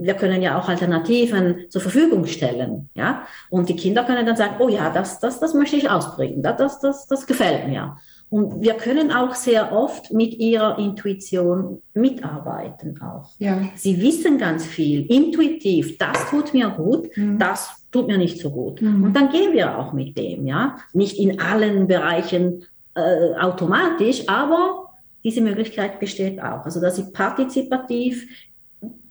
Wir 0.00 0.14
können 0.14 0.42
ja 0.42 0.58
auch 0.58 0.68
Alternativen 0.68 1.66
zur 1.68 1.80
Verfügung 1.80 2.26
stellen, 2.26 2.90
ja. 2.94 3.22
Und 3.50 3.68
die 3.68 3.76
Kinder 3.76 4.04
können 4.04 4.26
dann 4.26 4.36
sagen, 4.36 4.56
oh 4.58 4.68
ja, 4.68 4.90
das, 4.90 5.20
das, 5.20 5.40
das 5.40 5.54
möchte 5.54 5.76
ich 5.76 5.90
ausbringen, 5.90 6.42
das, 6.42 6.56
das, 6.56 6.80
das, 6.80 7.06
das 7.06 7.26
gefällt 7.26 7.68
mir. 7.68 7.96
Und 8.30 8.60
wir 8.60 8.74
können 8.74 9.10
auch 9.10 9.34
sehr 9.34 9.72
oft 9.72 10.12
mit 10.12 10.34
ihrer 10.34 10.78
Intuition 10.78 11.82
mitarbeiten 11.94 13.00
auch. 13.00 13.30
Ja. 13.38 13.58
Sie 13.74 14.00
wissen 14.02 14.36
ganz 14.36 14.66
viel, 14.66 15.06
intuitiv, 15.06 15.96
das 15.98 16.28
tut 16.28 16.52
mir 16.52 16.68
gut, 16.70 17.16
Mhm. 17.16 17.38
das 17.38 17.86
tut 17.90 18.06
mir 18.06 18.18
nicht 18.18 18.38
so 18.38 18.50
gut. 18.50 18.82
Mhm. 18.82 19.02
Und 19.04 19.14
dann 19.14 19.30
gehen 19.30 19.54
wir 19.54 19.78
auch 19.78 19.92
mit 19.94 20.18
dem, 20.18 20.46
ja. 20.46 20.76
Nicht 20.92 21.18
in 21.18 21.40
allen 21.40 21.86
Bereichen 21.86 22.64
äh, 22.94 23.34
automatisch, 23.40 24.28
aber 24.28 24.90
diese 25.24 25.40
Möglichkeit 25.40 25.98
besteht 25.98 26.38
auch. 26.42 26.64
Also, 26.64 26.80
dass 26.80 26.96
sie 26.96 27.10
partizipativ 27.12 28.28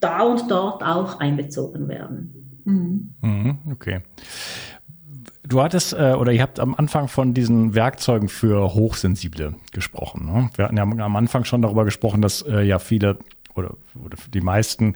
da 0.00 0.22
und 0.22 0.50
dort 0.50 0.82
auch 0.82 1.18
einbezogen 1.20 1.88
werden. 1.88 2.60
Mhm. 2.64 3.14
Mhm, 3.20 3.58
okay. 3.72 4.00
Du 5.48 5.62
hattest, 5.62 5.94
äh, 5.94 6.12
oder 6.12 6.30
ihr 6.30 6.42
habt 6.42 6.60
am 6.60 6.74
Anfang 6.74 7.08
von 7.08 7.32
diesen 7.32 7.74
Werkzeugen 7.74 8.28
für 8.28 8.74
Hochsensible 8.74 9.54
gesprochen. 9.72 10.26
Ne? 10.26 10.50
Wir 10.54 10.66
hatten 10.66 10.76
ja 10.76 10.82
am 10.82 11.16
Anfang 11.16 11.44
schon 11.44 11.62
darüber 11.62 11.86
gesprochen, 11.86 12.20
dass 12.20 12.42
äh, 12.42 12.62
ja 12.62 12.78
viele 12.78 13.18
oder, 13.54 13.74
oder 14.04 14.16
die 14.32 14.42
meisten 14.42 14.94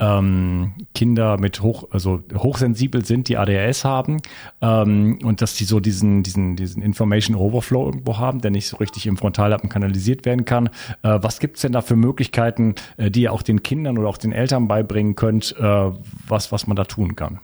ähm, 0.00 0.72
Kinder 0.92 1.38
mit 1.38 1.62
hoch, 1.62 1.84
also 1.92 2.20
hochsensibel 2.34 3.04
sind, 3.04 3.28
die 3.28 3.38
ADHS 3.38 3.84
haben 3.84 4.18
ähm, 4.60 5.20
und 5.22 5.40
dass 5.40 5.54
die 5.54 5.64
so 5.64 5.78
diesen, 5.78 6.24
diesen, 6.24 6.56
diesen 6.56 6.82
Information 6.82 7.36
Overflow 7.36 7.86
irgendwo 7.86 8.18
haben, 8.18 8.40
der 8.40 8.50
nicht 8.50 8.66
so 8.66 8.78
richtig 8.78 9.06
im 9.06 9.16
Frontallappen 9.16 9.68
kanalisiert 9.68 10.26
werden 10.26 10.44
kann. 10.44 10.66
Äh, 11.02 11.20
was 11.22 11.38
gibt's 11.38 11.62
denn 11.62 11.72
da 11.72 11.80
für 11.80 11.96
Möglichkeiten, 11.96 12.74
äh, 12.96 13.10
die 13.10 13.22
ihr 13.22 13.32
auch 13.32 13.42
den 13.42 13.62
Kindern 13.62 13.96
oder 13.98 14.08
auch 14.08 14.18
den 14.18 14.32
Eltern 14.32 14.66
beibringen 14.66 15.14
könnt, 15.14 15.54
äh, 15.58 15.90
was, 16.26 16.50
was 16.50 16.66
man 16.66 16.76
da 16.76 16.84
tun 16.84 17.14
kann? 17.14 17.38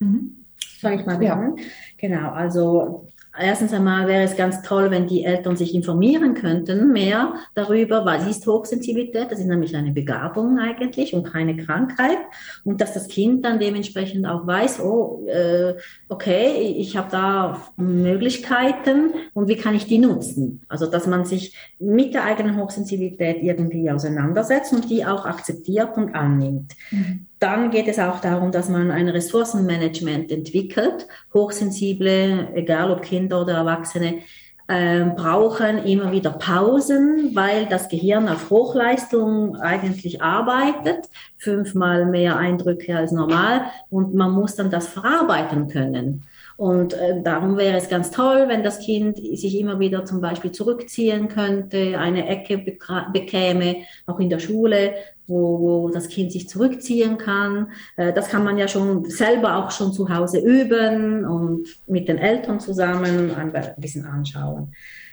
Mhm. 0.00 0.37
Soll 0.78 0.92
ich 0.92 1.06
mal? 1.06 1.22
Ja. 1.22 1.54
Genau, 1.98 2.30
also 2.30 3.06
Erstens 3.40 3.72
einmal 3.72 4.06
wäre 4.08 4.22
es 4.22 4.36
ganz 4.36 4.62
toll, 4.62 4.90
wenn 4.90 5.06
die 5.06 5.24
Eltern 5.24 5.56
sich 5.56 5.74
informieren 5.74 6.34
könnten 6.34 6.92
mehr 6.92 7.34
darüber, 7.54 8.04
was 8.04 8.26
ist 8.26 8.46
Hochsensibilität. 8.46 9.30
Das 9.30 9.38
ist 9.38 9.46
nämlich 9.46 9.76
eine 9.76 9.92
Begabung 9.92 10.58
eigentlich 10.58 11.14
und 11.14 11.24
keine 11.24 11.56
Krankheit. 11.56 12.18
Und 12.64 12.80
dass 12.80 12.94
das 12.94 13.08
Kind 13.08 13.44
dann 13.44 13.58
dementsprechend 13.58 14.26
auch 14.26 14.46
weiß, 14.46 14.80
oh, 14.80 15.26
äh, 15.28 15.74
okay, 16.08 16.74
ich 16.78 16.96
habe 16.96 17.08
da 17.10 17.62
Möglichkeiten 17.76 19.12
und 19.34 19.48
wie 19.48 19.56
kann 19.56 19.74
ich 19.74 19.86
die 19.86 19.98
nutzen? 19.98 20.62
Also 20.68 20.86
dass 20.86 21.06
man 21.06 21.24
sich 21.24 21.54
mit 21.78 22.14
der 22.14 22.24
eigenen 22.24 22.56
Hochsensibilität 22.56 23.42
irgendwie 23.42 23.90
auseinandersetzt 23.90 24.72
und 24.72 24.90
die 24.90 25.04
auch 25.04 25.26
akzeptiert 25.26 25.96
und 25.96 26.14
annimmt. 26.14 26.74
Mhm. 26.90 27.26
Dann 27.38 27.70
geht 27.70 27.86
es 27.86 28.00
auch 28.00 28.20
darum, 28.20 28.50
dass 28.50 28.68
man 28.68 28.90
ein 28.90 29.08
Ressourcenmanagement 29.08 30.32
entwickelt. 30.32 31.06
Hochsensible, 31.38 32.48
egal 32.54 32.90
ob 32.90 33.02
Kinder 33.02 33.42
oder 33.42 33.54
Erwachsene, 33.54 34.20
äh, 34.68 35.04
brauchen 35.16 35.84
immer 35.84 36.12
wieder 36.12 36.30
Pausen, 36.30 37.30
weil 37.34 37.66
das 37.66 37.88
Gehirn 37.88 38.28
auf 38.28 38.50
Hochleistung 38.50 39.56
eigentlich 39.56 40.20
arbeitet, 40.20 41.08
fünfmal 41.36 42.04
mehr 42.04 42.36
Eindrücke 42.36 42.96
als 42.96 43.12
normal. 43.12 43.62
Und 43.88 44.14
man 44.14 44.32
muss 44.32 44.56
dann 44.56 44.70
das 44.70 44.88
verarbeiten 44.88 45.68
können. 45.68 46.24
Und 46.58 46.92
äh, 46.92 47.22
darum 47.22 47.56
wäre 47.56 47.78
es 47.78 47.88
ganz 47.88 48.10
toll, 48.10 48.46
wenn 48.48 48.64
das 48.64 48.80
Kind 48.80 49.16
sich 49.16 49.58
immer 49.58 49.78
wieder 49.78 50.04
zum 50.04 50.20
Beispiel 50.20 50.50
zurückziehen 50.50 51.28
könnte, 51.28 51.98
eine 51.98 52.28
Ecke 52.28 52.58
bekäme, 52.58 53.76
auch 54.06 54.18
in 54.18 54.28
der 54.28 54.40
Schule, 54.40 54.94
wo, 55.28 55.90
das 55.90 56.08
Kind 56.08 56.32
sich 56.32 56.48
zurückziehen 56.48 57.18
kann. 57.18 57.70
Äh, 57.96 58.12
das 58.12 58.28
kann 58.28 58.44
man 58.44 58.58
ja 58.58 58.66
schon 58.66 59.04
selber 59.04 59.56
auch 59.56 59.70
schon 59.70 59.92
zu 59.92 60.08
Hause 60.08 60.40
üben 60.40 61.24
und 61.24 61.68
mit 61.86 62.08
den 62.08 62.18
Eltern 62.18 62.58
zusammen 62.60 63.30
ein 63.34 63.52
bisschen 63.76 64.06
anschauen. 64.06 64.72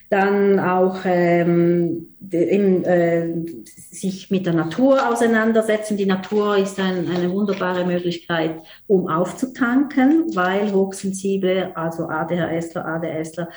Dann 0.10 0.60
auch 0.60 1.00
ähm, 1.03 2.15
in, 2.31 2.84
äh, 2.84 3.34
sich 3.65 4.29
mit 4.29 4.45
der 4.45 4.53
Natur 4.53 5.10
auseinandersetzen. 5.10 5.98
Die 5.98 6.05
Natur 6.05 6.57
ist 6.57 6.79
ein, 6.79 7.10
eine 7.10 7.31
wunderbare 7.31 7.86
Möglichkeit, 7.86 8.62
um 8.88 9.07
aufzutanken, 9.07 10.36
weil 10.36 10.72
Hochsensible, 10.72 11.75
also 11.75 12.07
ADHSler, 12.07 12.86
ADSler, 12.86 13.50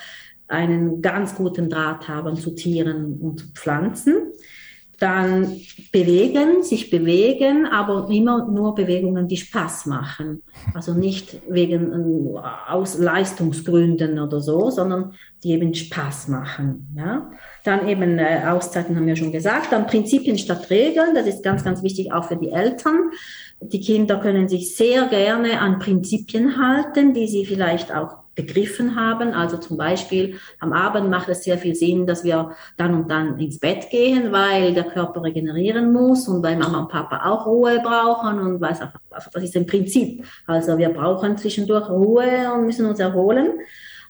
einen 0.48 1.02
ganz 1.02 1.34
guten 1.34 1.68
Draht 1.68 2.08
haben 2.08 2.34
zu 2.36 2.54
Tieren 2.54 3.20
und 3.20 3.40
zu 3.40 3.46
Pflanzen 3.52 4.32
dann 4.98 5.60
bewegen, 5.92 6.64
sich 6.64 6.90
bewegen, 6.90 7.66
aber 7.66 8.08
immer 8.10 8.48
nur 8.48 8.74
Bewegungen, 8.74 9.28
die 9.28 9.36
Spaß 9.36 9.86
machen. 9.86 10.42
Also 10.74 10.92
nicht 10.92 11.40
wegen 11.48 11.92
äh, 11.92 12.40
aus 12.68 12.98
Leistungsgründen 12.98 14.18
oder 14.18 14.40
so, 14.40 14.70
sondern 14.70 15.14
die 15.44 15.52
eben 15.52 15.72
Spaß 15.72 16.28
machen. 16.28 16.92
Ja? 16.96 17.30
Dann 17.62 17.88
eben 17.88 18.18
äh, 18.18 18.42
Auszeiten 18.48 18.96
haben 18.96 19.06
wir 19.06 19.14
schon 19.14 19.30
gesagt. 19.30 19.70
Dann 19.70 19.86
Prinzipien 19.86 20.36
statt 20.36 20.68
Regeln. 20.68 21.14
Das 21.14 21.28
ist 21.28 21.44
ganz, 21.44 21.62
ganz 21.62 21.82
wichtig 21.84 22.12
auch 22.12 22.24
für 22.24 22.36
die 22.36 22.50
Eltern. 22.50 23.10
Die 23.60 23.80
Kinder 23.80 24.18
können 24.18 24.48
sich 24.48 24.74
sehr 24.76 25.06
gerne 25.06 25.60
an 25.60 25.78
Prinzipien 25.78 26.58
halten, 26.58 27.14
die 27.14 27.28
sie 27.28 27.46
vielleicht 27.46 27.94
auch 27.94 28.16
begriffen 28.38 28.94
haben. 28.94 29.32
Also 29.32 29.56
zum 29.56 29.76
Beispiel 29.76 30.38
am 30.60 30.72
Abend 30.72 31.10
macht 31.10 31.28
es 31.28 31.42
sehr 31.42 31.58
viel 31.58 31.74
Sinn, 31.74 32.06
dass 32.06 32.22
wir 32.22 32.52
dann 32.76 32.94
und 32.94 33.10
dann 33.10 33.36
ins 33.40 33.58
Bett 33.58 33.90
gehen, 33.90 34.30
weil 34.30 34.74
der 34.74 34.84
Körper 34.84 35.24
regenerieren 35.24 35.92
muss 35.92 36.28
und 36.28 36.42
weil 36.44 36.56
Mama 36.56 36.82
und 36.82 36.88
Papa 36.88 37.28
auch 37.28 37.46
Ruhe 37.46 37.80
brauchen 37.82 38.38
und 38.38 38.60
was 38.60 38.80
einfach, 38.80 39.00
das 39.10 39.42
ist 39.42 39.56
ein 39.56 39.66
Prinzip. 39.66 40.24
Also 40.46 40.78
wir 40.78 40.90
brauchen 40.90 41.36
zwischendurch 41.36 41.90
Ruhe 41.90 42.52
und 42.54 42.66
müssen 42.66 42.86
uns 42.86 43.00
erholen. 43.00 43.60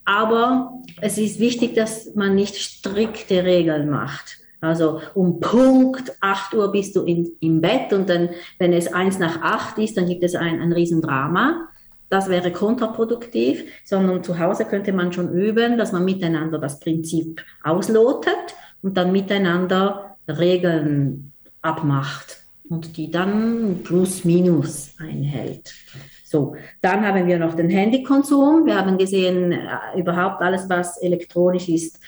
Aber 0.04 0.72
es 1.00 1.16
ist 1.16 1.40
wichtig, 1.40 1.74
dass 1.74 2.14
man 2.14 2.34
nicht 2.34 2.56
strikte 2.56 3.44
Regeln 3.44 3.88
macht. 3.88 4.38
Also 4.60 5.00
um 5.14 5.40
Punkt 5.40 6.12
8 6.20 6.54
Uhr 6.54 6.70
bist 6.70 6.96
du 6.96 7.02
in, 7.04 7.30
im 7.40 7.62
Bett 7.62 7.92
und 7.92 8.10
dann, 8.10 8.30
wenn 8.58 8.74
es 8.74 8.92
eins 8.92 9.18
nach 9.18 9.40
acht 9.40 9.78
ist, 9.78 9.96
dann 9.96 10.06
gibt 10.06 10.22
es 10.24 10.34
ein, 10.34 10.60
ein 10.60 10.72
Riesendrama. 10.72 11.68
Das 12.10 12.28
wäre 12.28 12.52
kontraproduktiv, 12.52 13.64
sondern 13.84 14.24
zu 14.24 14.38
Hause 14.38 14.64
könnte 14.64 14.92
man 14.92 15.12
schon 15.12 15.32
üben, 15.32 15.76
dass 15.76 15.92
man 15.92 16.04
miteinander 16.04 16.58
das 16.58 16.80
Prinzip 16.80 17.44
auslotet 17.62 18.54
und 18.82 18.96
dann 18.96 19.12
miteinander 19.12 20.16
Regeln 20.26 21.32
abmacht 21.60 22.38
und 22.68 22.96
die 22.96 23.10
dann 23.10 23.80
plus 23.84 24.24
minus 24.24 24.94
einhält. 24.98 25.74
So, 26.24 26.56
dann 26.82 27.06
haben 27.06 27.26
wir 27.26 27.38
noch 27.38 27.54
den 27.54 27.70
Handykonsum. 27.70 28.66
Wir 28.66 28.76
haben 28.76 28.98
gesehen, 28.98 29.52
äh, 29.52 29.98
überhaupt 29.98 30.42
alles, 30.42 30.68
was 30.68 31.00
elektronisch 31.00 31.68
ist, 31.68 32.00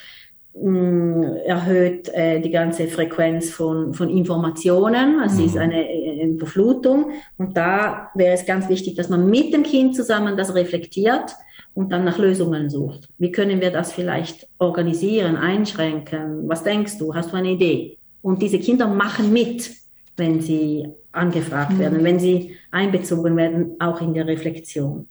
erhöht 0.53 2.09
äh, 2.09 2.41
die 2.41 2.51
ganze 2.51 2.89
Frequenz 2.89 3.51
von, 3.51 3.95
von 3.95 4.11
Informationen. 4.11 5.21
Es 5.25 5.35
mhm. 5.35 5.45
ist 5.45 5.57
eine, 5.57 5.77
eine 5.77 6.25
Überflutung. 6.25 7.13
Und 7.39 7.57
da 7.57 8.11
wäre 8.15 8.35
es 8.35 8.47
ganz 8.47 8.69
wichtig, 8.69 8.97
dass 8.97 9.09
man 9.09 9.31
mit 9.31 9.55
dem 9.55 9.63
Kind 9.63 9.95
zusammen 9.95 10.37
das 10.37 10.55
reflektiert 10.55 11.37
und 11.75 11.93
dann 11.93 12.05
nach 12.05 12.19
Lösungen 12.19 12.69
sucht. 12.69 13.09
Wie 13.19 13.31
können 13.31 13.61
wir 13.61 13.71
das 13.71 13.93
vielleicht 13.93 14.49
organisieren, 14.59 15.37
einschränken? 15.37 16.49
Was 16.49 16.65
denkst 16.65 16.99
du? 16.99 17.15
Hast 17.15 17.33
du 17.33 17.37
eine 17.37 17.53
Idee? 17.53 17.99
Und 18.21 18.43
diese 18.43 18.59
Kinder 18.59 18.89
machen 18.89 19.33
mit, 19.33 19.71
wenn 20.17 20.41
sie 20.41 20.89
angefragt 21.13 21.75
mhm. 21.75 21.79
werden, 21.79 22.05
wenn 22.05 22.19
sie 22.19 22.57
einbezogen 22.73 23.37
werden, 23.37 23.77
auch 23.79 24.01
in 24.01 24.15
der 24.15 24.27
Reflexion. 24.27 25.09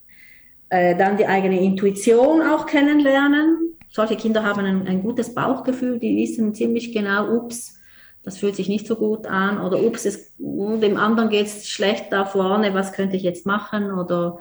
Äh, 0.69 0.97
dann 0.97 1.17
die 1.17 1.25
eigene 1.25 1.61
Intuition 1.61 2.41
auch 2.41 2.65
kennenlernen 2.65 3.68
solche 3.91 4.15
Kinder 4.15 4.43
haben 4.43 4.65
ein, 4.65 4.87
ein 4.87 5.01
gutes 5.01 5.33
Bauchgefühl, 5.33 5.99
die 5.99 6.15
wissen 6.17 6.53
ziemlich 6.53 6.93
genau, 6.93 7.33
ups, 7.35 7.79
das 8.23 8.37
fühlt 8.37 8.55
sich 8.55 8.69
nicht 8.69 8.85
so 8.85 8.95
gut 8.95 9.27
an 9.27 9.59
oder 9.59 9.81
ups, 9.81 10.05
es, 10.05 10.33
dem 10.37 10.97
anderen 10.97 11.29
geht 11.29 11.47
es 11.47 11.67
schlecht 11.67 12.11
da 12.11 12.25
vorne, 12.25 12.73
was 12.73 12.93
könnte 12.93 13.15
ich 13.15 13.23
jetzt 13.23 13.45
machen 13.45 13.91
oder 13.91 14.39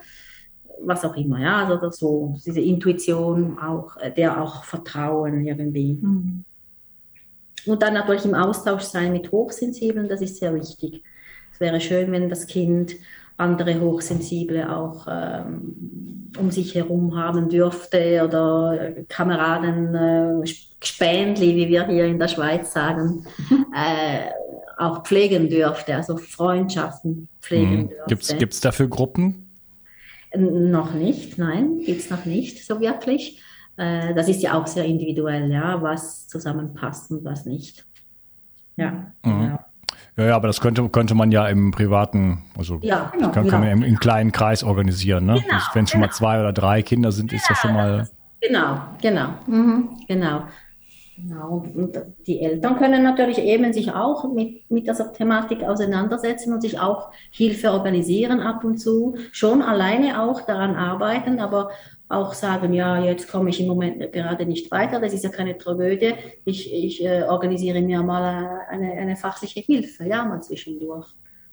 was 0.81 1.05
auch 1.05 1.17
immer, 1.17 1.40
ja, 1.40 1.67
also 1.67 1.90
so 1.90 2.37
diese 2.45 2.61
Intuition 2.61 3.59
auch, 3.59 3.97
der 4.17 4.40
auch 4.40 4.64
Vertrauen 4.64 5.45
irgendwie. 5.45 5.95
Mhm. 5.95 6.45
Und 7.67 7.83
dann 7.83 7.95
natürlich 7.95 8.25
im 8.25 8.35
Austausch 8.35 8.85
sein 8.85 9.12
mit 9.12 9.33
Hochsensiblen, 9.33 10.09
das 10.09 10.21
ist 10.21 10.38
sehr 10.38 10.55
wichtig. 10.55 11.02
Es 11.52 11.61
wäre 11.61 11.81
schön, 11.81 12.12
wenn 12.12 12.28
das 12.28 12.47
Kind 12.47 12.95
andere 13.38 13.80
Hochsensible 13.80 14.71
auch 14.71 15.07
ähm, 15.09 16.30
um 16.38 16.50
sich 16.50 16.75
herum 16.75 17.16
haben 17.16 17.49
dürfte 17.49 18.23
oder 18.25 18.92
Kameraden, 19.09 19.95
äh, 19.95 20.47
Spändli, 20.83 21.57
wie 21.57 21.68
wir 21.68 21.87
hier 21.87 22.04
in 22.04 22.18
der 22.18 22.28
Schweiz 22.28 22.73
sagen, 22.73 23.25
äh, 23.75 24.28
auch 24.76 25.04
pflegen 25.04 25.49
dürfte, 25.49 25.97
also 25.97 26.16
Freundschaften 26.16 27.28
pflegen 27.40 27.85
mhm. 27.85 27.90
dürfte. 28.09 28.37
Gibt 28.37 28.52
es 28.52 28.61
dafür 28.61 28.88
Gruppen? 28.88 29.49
Noch 30.37 30.92
nicht, 30.92 31.38
nein, 31.38 31.80
gibt 31.85 32.00
es 32.00 32.11
noch 32.11 32.26
nicht 32.26 32.64
so 32.64 32.80
wirklich. 32.80 33.42
Äh, 33.76 34.14
das 34.14 34.28
ist 34.28 34.42
ja 34.42 34.61
auch 34.61 34.66
sehr 34.66 34.85
individuell, 34.85 35.50
ja, 35.50 35.80
was 35.80 36.28
zusammenpasst 36.28 37.11
und 37.11 37.25
was 37.25 37.47
nicht. 37.47 37.87
Ja, 38.76 39.12
mhm. 39.25 39.40
genau. 39.40 39.59
Ja, 40.19 40.25
ja, 40.27 40.37
aber 40.37 40.49
das 40.49 40.61
könnte, 40.61 40.89
könnte 40.89 41.15
man 41.15 41.31
ja 41.31 41.47
im 41.47 41.71
privaten, 41.71 42.43
also 42.59 42.81
ja, 42.83 43.11
genau, 43.13 43.31
kann, 43.31 43.47
kann 43.47 43.61
man 43.61 43.71
im, 43.71 43.83
im, 43.85 44.01
kleinen 44.01 44.33
Kreis 44.33 44.65
organisieren. 44.65 45.27
Ne? 45.27 45.35
Genau, 45.35 45.63
Wenn 45.75 45.85
es 45.85 45.91
schon 45.91 46.01
genau. 46.01 46.11
mal 46.11 46.13
zwei 46.13 46.41
oder 46.41 46.53
drei 46.53 46.83
Kinder 46.83 47.13
sind, 47.13 47.33
ist 47.33 47.43
ja, 47.43 47.51
das 47.51 47.59
schon 47.59 47.73
mal. 47.73 48.09
Genau, 48.41 48.81
genau, 49.01 49.29
mhm, 49.47 49.91
genau. 50.09 50.43
Genau, 51.17 51.65
und 51.75 52.01
die 52.27 52.41
Eltern 52.41 52.77
können 52.79 53.03
natürlich 53.03 53.39
eben 53.39 53.73
sich 53.73 53.93
auch 53.93 54.33
mit, 54.33 54.71
mit 54.71 54.87
dieser 54.87 55.13
Thematik 55.13 55.65
auseinandersetzen 55.65 56.53
und 56.53 56.63
sich 56.63 56.79
auch 56.79 57.11
Hilfe 57.31 57.73
organisieren 57.73 58.41
ab 58.41 58.63
und 58.63 58.79
zu, 58.79 59.17
schon 59.33 59.63
alleine 59.63 60.23
auch 60.23 60.43
daran 60.43 60.77
arbeiten, 60.77 61.41
aber 61.41 61.71
auch 62.09 62.33
sagen, 62.33 62.73
ja, 62.73 63.03
jetzt 63.03 63.31
komme 63.31 63.50
ich 63.50 63.61
im 63.61 63.67
Moment 63.67 64.12
gerade 64.12 64.47
nicht 64.47 64.71
weiter, 64.71 65.00
das 65.00 65.12
ist 65.12 65.25
ja 65.25 65.31
keine 65.31 65.59
Tragödie, 65.59 66.15
ich, 66.45 66.73
ich 66.73 67.05
äh, 67.05 67.25
organisiere 67.25 67.83
mir 67.83 68.03
mal 68.03 68.62
eine, 68.69 68.93
eine 68.93 69.17
fachliche 69.17 69.61
Hilfe, 69.61 70.05
ja, 70.05 70.25
mal 70.25 70.43
zwischendurch, 70.43 71.07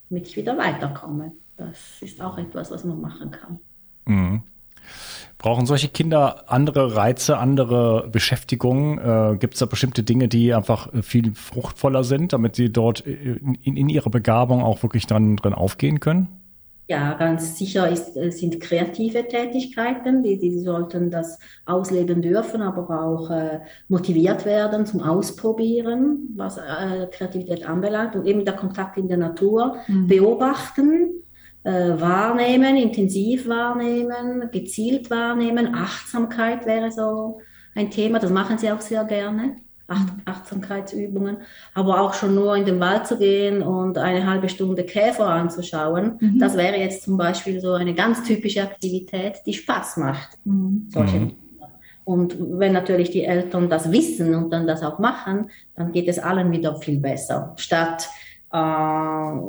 damit 0.10 0.28
ich 0.28 0.38
wieder 0.38 0.58
weiterkomme. 0.58 1.34
Das 1.58 2.02
ist 2.02 2.22
auch 2.22 2.38
etwas, 2.38 2.72
was 2.72 2.84
man 2.84 3.02
machen 3.02 3.32
kann. 3.32 3.60
Mhm. 4.06 4.44
Brauchen 5.38 5.66
solche 5.66 5.90
Kinder 5.90 6.46
andere 6.48 6.96
Reize, 6.96 7.38
andere 7.38 8.08
Beschäftigungen? 8.10 8.98
Äh, 8.98 9.38
Gibt 9.38 9.56
es 9.56 9.60
da 9.60 9.66
bestimmte 9.66 10.04
Dinge, 10.04 10.28
die 10.28 10.54
einfach 10.54 10.90
viel 11.04 11.34
fruchtvoller 11.36 12.04
sind, 12.04 12.34
damit 12.34 12.56
sie 12.56 12.72
dort 12.72 13.02
in, 13.02 13.56
in 13.62 13.90
ihrer 13.90 14.10
Begabung 14.10 14.64
auch 14.64 14.82
wirklich 14.84 15.06
dran, 15.08 15.36
dran 15.36 15.54
aufgehen 15.54 16.00
können? 16.00 16.45
Ja, 16.88 17.16
ganz 17.16 17.58
sicher 17.58 17.90
ist, 17.90 18.16
äh, 18.16 18.32
sind 18.32 18.60
kreative 18.60 19.28
Tätigkeiten, 19.28 20.22
die, 20.22 20.38
die 20.38 20.60
sollten 20.60 21.10
das 21.10 21.40
ausleben 21.66 22.22
dürfen, 22.22 22.62
aber 22.62 23.02
auch 23.02 23.32
äh, 23.32 23.62
motiviert 23.88 24.46
werden 24.46 24.86
zum 24.86 25.02
Ausprobieren, 25.02 26.30
was 26.36 26.58
äh, 26.58 27.08
Kreativität 27.12 27.68
anbelangt 27.68 28.16
und 28.16 28.28
eben 28.28 28.46
der 28.46 28.56
Kontakt 28.56 28.98
in 28.98 29.08
der 29.08 29.18
Natur, 29.18 29.78
mhm. 29.88 30.08
beobachten, 30.08 31.24
äh, 31.64 32.00
wahrnehmen, 32.00 32.78
intensiv 32.78 33.48
wahrnehmen, 33.48 34.52
gezielt 34.52 35.10
wahrnehmen, 35.10 35.74
Achtsamkeit 35.74 36.68
wäre 36.68 36.92
so 36.92 37.40
ein 37.74 37.90
Thema, 37.90 38.20
das 38.20 38.30
machen 38.30 38.60
sie 38.60 38.72
auch 38.72 38.82
sehr 38.82 39.04
gerne. 39.06 39.58
Acht 39.88 40.14
Achtsamkeitsübungen, 40.26 41.38
aber 41.76 42.02
auch 42.02 42.16
schon 42.16 42.34
nur 42.34 42.56
in 42.56 42.66
den 42.66 42.80
Wald 42.80 43.06
zu 43.06 43.20
gehen 43.20 43.62
und 43.62 44.00
eine 44.00 44.26
halbe 44.26 44.50
Stunde 44.50 44.84
Käfer 44.84 45.28
anzuschauen, 45.28 46.18
mhm. 46.20 46.40
das 46.40 46.58
wäre 46.58 46.78
jetzt 46.78 47.04
zum 47.04 47.18
Beispiel 47.18 47.60
so 47.62 47.74
eine 47.74 47.94
ganz 47.94 48.24
typische 48.24 48.64
Aktivität, 48.64 49.42
die 49.46 49.54
Spaß 49.54 49.98
macht. 49.98 50.30
Mhm. 50.44 50.88
Solche 50.90 51.20
mhm. 51.20 51.36
Und 52.06 52.38
wenn 52.40 52.72
natürlich 52.72 53.10
die 53.10 53.26
Eltern 53.26 53.68
das 53.68 53.92
wissen 53.92 54.36
und 54.36 54.52
dann 54.52 54.68
das 54.68 54.84
auch 54.84 55.00
machen, 55.00 55.50
dann 55.76 55.92
geht 55.92 56.08
es 56.08 56.20
allen 56.20 56.52
wieder 56.52 56.76
viel 56.76 57.00
besser, 57.00 57.54
statt 57.58 58.08
äh, 58.54 58.58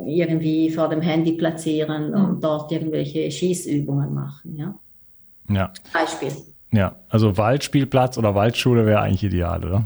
irgendwie 0.06 0.70
vor 0.70 0.88
dem 0.88 1.02
Handy 1.02 1.32
platzieren 1.32 2.10
mhm. 2.10 2.24
und 2.24 2.44
dort 2.44 2.72
irgendwelche 2.72 3.30
Schießübungen 3.30 4.12
machen. 4.12 4.56
Ja. 4.56 4.74
ja. 5.50 5.72
Beispiel. 5.92 6.32
Ja, 6.72 6.96
also 7.10 7.36
Waldspielplatz 7.36 8.18
oder 8.18 8.34
Waldschule 8.34 8.86
wäre 8.86 9.00
eigentlich 9.00 9.24
ideal, 9.24 9.64
oder? 9.64 9.84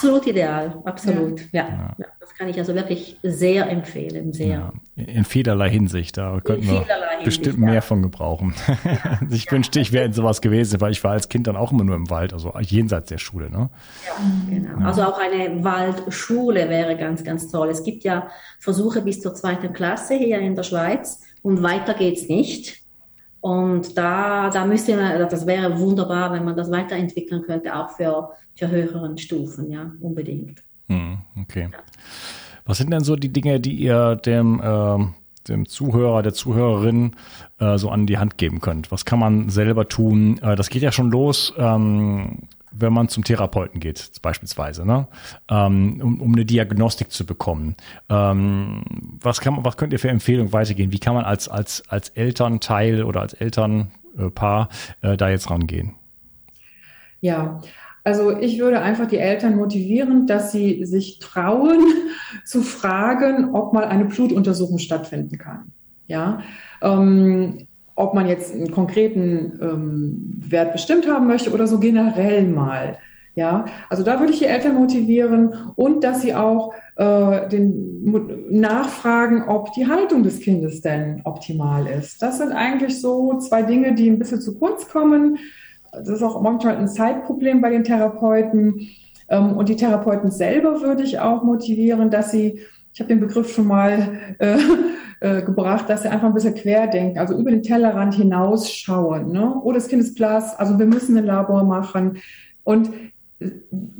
Absolut 0.00 0.26
ideal, 0.26 0.80
absolut. 0.84 1.40
Ja. 1.52 1.68
Ja. 1.68 1.94
ja. 1.98 2.06
das 2.20 2.34
kann 2.34 2.48
ich 2.48 2.58
also 2.58 2.74
wirklich 2.74 3.18
sehr 3.22 3.68
empfehlen. 3.68 4.32
Sehr. 4.32 4.72
Ja. 4.96 5.04
In 5.04 5.26
vielerlei 5.26 5.68
Hinsicht, 5.68 6.16
da 6.16 6.40
könnten 6.40 6.68
wir 6.68 6.86
bestimmt 7.22 7.58
mehr 7.58 7.74
ja. 7.74 7.80
von 7.82 8.00
gebrauchen. 8.00 8.54
ich 9.30 9.52
wünschte, 9.52 9.78
ich 9.78 9.92
wäre 9.92 10.06
in 10.06 10.14
sowas 10.14 10.40
gewesen, 10.40 10.80
weil 10.80 10.92
ich 10.92 11.04
war 11.04 11.12
als 11.12 11.28
Kind 11.28 11.48
dann 11.48 11.56
auch 11.56 11.70
immer 11.70 11.84
nur 11.84 11.96
im 11.96 12.08
Wald, 12.08 12.32
also 12.32 12.50
jenseits 12.60 13.10
der 13.10 13.18
Schule. 13.18 13.50
Ne? 13.50 13.68
Ja, 14.06 14.14
genau. 14.48 14.86
Also 14.86 15.02
auch 15.02 15.18
eine 15.18 15.62
Waldschule 15.62 16.70
wäre 16.70 16.96
ganz, 16.96 17.22
ganz 17.22 17.50
toll. 17.50 17.68
Es 17.68 17.84
gibt 17.84 18.02
ja 18.02 18.28
Versuche 18.58 19.02
bis 19.02 19.20
zur 19.20 19.34
zweiten 19.34 19.74
Klasse 19.74 20.14
hier 20.14 20.38
in 20.38 20.54
der 20.54 20.62
Schweiz 20.62 21.20
und 21.42 21.62
weiter 21.62 21.92
geht's 21.92 22.26
nicht. 22.26 22.79
Und 23.40 23.96
da, 23.96 24.50
da 24.50 24.66
müsste 24.66 24.96
man, 24.96 25.18
das 25.18 25.46
wäre 25.46 25.78
wunderbar, 25.78 26.32
wenn 26.32 26.44
man 26.44 26.56
das 26.56 26.70
weiterentwickeln 26.70 27.42
könnte, 27.42 27.74
auch 27.74 27.90
für, 27.90 28.30
für 28.54 28.68
höheren 28.68 29.16
Stufen, 29.16 29.70
ja, 29.70 29.90
unbedingt. 30.00 30.62
Hm, 30.88 31.18
okay. 31.40 31.70
Was 32.66 32.78
sind 32.78 32.90
denn 32.90 33.02
so 33.02 33.16
die 33.16 33.32
Dinge, 33.32 33.58
die 33.58 33.74
ihr 33.74 34.16
dem, 34.16 34.60
äh, 34.60 35.06
dem 35.48 35.66
Zuhörer, 35.66 36.22
der 36.22 36.34
Zuhörerin 36.34 37.16
äh, 37.58 37.78
so 37.78 37.88
an 37.88 38.06
die 38.06 38.18
Hand 38.18 38.36
geben 38.36 38.60
könnt? 38.60 38.92
Was 38.92 39.04
kann 39.04 39.18
man 39.18 39.48
selber 39.48 39.88
tun? 39.88 40.38
Äh, 40.42 40.56
das 40.56 40.68
geht 40.68 40.82
ja 40.82 40.92
schon 40.92 41.10
los. 41.10 41.54
Ähm, 41.56 42.40
wenn 42.70 42.92
man 42.92 43.08
zum 43.08 43.24
Therapeuten 43.24 43.80
geht, 43.80 44.10
beispielsweise, 44.22 44.86
ne? 44.86 45.08
ähm, 45.48 46.00
um, 46.02 46.20
um 46.20 46.32
eine 46.32 46.44
Diagnostik 46.44 47.10
zu 47.10 47.26
bekommen. 47.26 47.76
Ähm, 48.08 48.84
was, 49.20 49.40
kann 49.40 49.54
man, 49.54 49.64
was 49.64 49.76
könnt 49.76 49.92
ihr 49.92 49.98
für 49.98 50.08
Empfehlungen 50.08 50.52
weitergehen? 50.52 50.92
Wie 50.92 50.98
kann 50.98 51.14
man 51.14 51.24
als, 51.24 51.48
als, 51.48 51.82
als 51.88 52.10
Elternteil 52.10 53.02
oder 53.04 53.20
als 53.20 53.34
Elternpaar 53.34 54.68
äh, 55.02 55.16
da 55.16 55.28
jetzt 55.30 55.50
rangehen? 55.50 55.94
Ja, 57.20 57.60
also 58.02 58.36
ich 58.38 58.58
würde 58.58 58.80
einfach 58.80 59.06
die 59.06 59.18
Eltern 59.18 59.56
motivieren, 59.56 60.26
dass 60.26 60.52
sie 60.52 60.84
sich 60.86 61.18
trauen 61.18 61.80
zu 62.44 62.62
fragen, 62.62 63.54
ob 63.54 63.72
mal 63.72 63.84
eine 63.84 64.06
Blutuntersuchung 64.06 64.78
stattfinden 64.78 65.38
kann. 65.38 65.72
Ja, 66.06 66.40
ähm, 66.82 67.68
ob 68.00 68.14
man 68.14 68.26
jetzt 68.26 68.54
einen 68.54 68.70
konkreten 68.70 69.58
ähm, 69.60 70.40
Wert 70.48 70.72
bestimmt 70.72 71.08
haben 71.08 71.26
möchte 71.26 71.52
oder 71.52 71.66
so 71.66 71.78
generell 71.78 72.46
mal. 72.46 72.98
Ja, 73.36 73.66
also 73.88 74.02
da 74.02 74.18
würde 74.18 74.32
ich 74.32 74.40
die 74.40 74.46
Eltern 74.46 74.74
motivieren 74.74 75.54
und 75.76 76.02
dass 76.02 76.20
sie 76.20 76.34
auch 76.34 76.74
äh, 76.96 77.48
den, 77.48 78.50
nachfragen, 78.50 79.44
ob 79.48 79.72
die 79.72 79.86
Haltung 79.86 80.24
des 80.24 80.40
Kindes 80.40 80.80
denn 80.80 81.22
optimal 81.24 81.86
ist. 81.86 82.20
Das 82.20 82.38
sind 82.38 82.52
eigentlich 82.52 83.00
so 83.00 83.38
zwei 83.38 83.62
Dinge, 83.62 83.94
die 83.94 84.10
ein 84.10 84.18
bisschen 84.18 84.40
zu 84.40 84.58
kurz 84.58 84.88
kommen. 84.88 85.38
Das 85.92 86.08
ist 86.08 86.22
auch 86.22 86.42
manchmal 86.42 86.76
ein 86.76 86.88
Zeitproblem 86.88 87.60
bei 87.60 87.70
den 87.70 87.84
Therapeuten. 87.84 88.88
Ähm, 89.28 89.56
und 89.56 89.68
die 89.68 89.76
Therapeuten 89.76 90.30
selber 90.30 90.82
würde 90.82 91.04
ich 91.04 91.20
auch 91.20 91.44
motivieren, 91.44 92.10
dass 92.10 92.32
sie, 92.32 92.60
ich 92.92 93.00
habe 93.00 93.08
den 93.08 93.20
Begriff 93.20 93.54
schon 93.54 93.68
mal 93.68 94.18
äh, 94.38 94.58
äh, 95.20 95.42
gebracht, 95.42 95.88
dass 95.88 96.02
sie 96.02 96.08
einfach 96.08 96.28
ein 96.28 96.34
bisschen 96.34 96.54
querdenken, 96.54 97.18
also 97.18 97.36
über 97.36 97.50
den 97.50 97.62
Tellerrand 97.62 98.14
hinausschauen. 98.14 99.30
Ne? 99.32 99.54
Oh, 99.62 99.72
das 99.72 99.88
Kind 99.88 100.02
ist 100.02 100.14
blass, 100.14 100.58
also 100.58 100.78
wir 100.78 100.86
müssen 100.86 101.16
ein 101.16 101.26
Labor 101.26 101.64
machen. 101.64 102.18
Und 102.64 102.90
äh, 103.38 103.50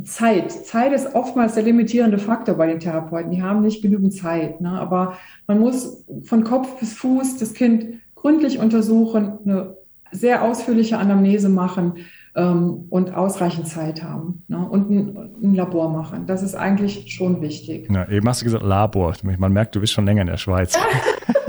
Zeit. 0.03 0.51
Zeit 0.51 0.93
ist 0.93 1.15
oftmals 1.15 1.55
der 1.55 1.63
limitierende 1.63 2.19
Faktor 2.19 2.55
bei 2.55 2.67
den 2.67 2.81
Therapeuten. 2.81 3.31
Die 3.31 3.43
haben 3.43 3.61
nicht 3.63 3.83
genügend 3.83 4.15
Zeit. 4.15 4.61
Ne? 4.61 4.71
Aber 4.71 5.19
man 5.47 5.61
muss 5.61 6.05
von 6.25 6.43
Kopf 6.43 6.81
bis 6.81 6.95
Fuß 6.95 7.37
das 7.37 7.53
Kind 7.53 8.01
gründlich 8.15 8.59
untersuchen, 8.59 9.39
eine 9.45 9.77
sehr 10.13 10.43
ausführliche 10.43 10.99
Anamnese 10.99 11.49
machen 11.49 11.95
ähm, 12.35 12.87
und 12.91 13.15
ausreichend 13.15 13.67
Zeit 13.67 14.03
haben 14.03 14.43
ne? 14.49 14.59
und 14.69 14.91
ein, 14.91 15.31
ein, 15.43 15.55
Labor 15.55 15.91
machen. 15.91 16.27
Das 16.27 16.43
ist 16.43 16.55
eigentlich 16.55 17.13
schon 17.13 17.41
wichtig. 17.43 17.89
Ja, 17.91 18.09
eben 18.09 18.29
hast 18.29 18.41
du 18.41 18.45
gesagt 18.45 18.65
Labor. 18.65 19.15
Man 19.23 19.53
merkt, 19.53 19.75
du 19.75 19.81
bist 19.81 19.93
schon 19.93 20.05
länger 20.05 20.23
in 20.23 20.29
der 20.29 20.37
Schweiz. 20.37 20.79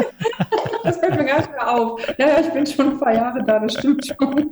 das 0.83 0.97
fällt 0.97 1.17
mir 1.17 1.25
gar 1.25 1.37
nicht 1.37 1.51
mehr 1.51 1.69
auf. 1.69 2.01
Ja, 2.17 2.27
ja, 2.27 2.39
ich 2.41 2.49
bin 2.49 2.65
schon 2.65 2.93
ein 2.93 2.99
paar 2.99 3.13
Jahre 3.13 3.43
da, 3.45 3.59
das 3.59 3.73
stimmt 3.73 4.05
schon. 4.05 4.35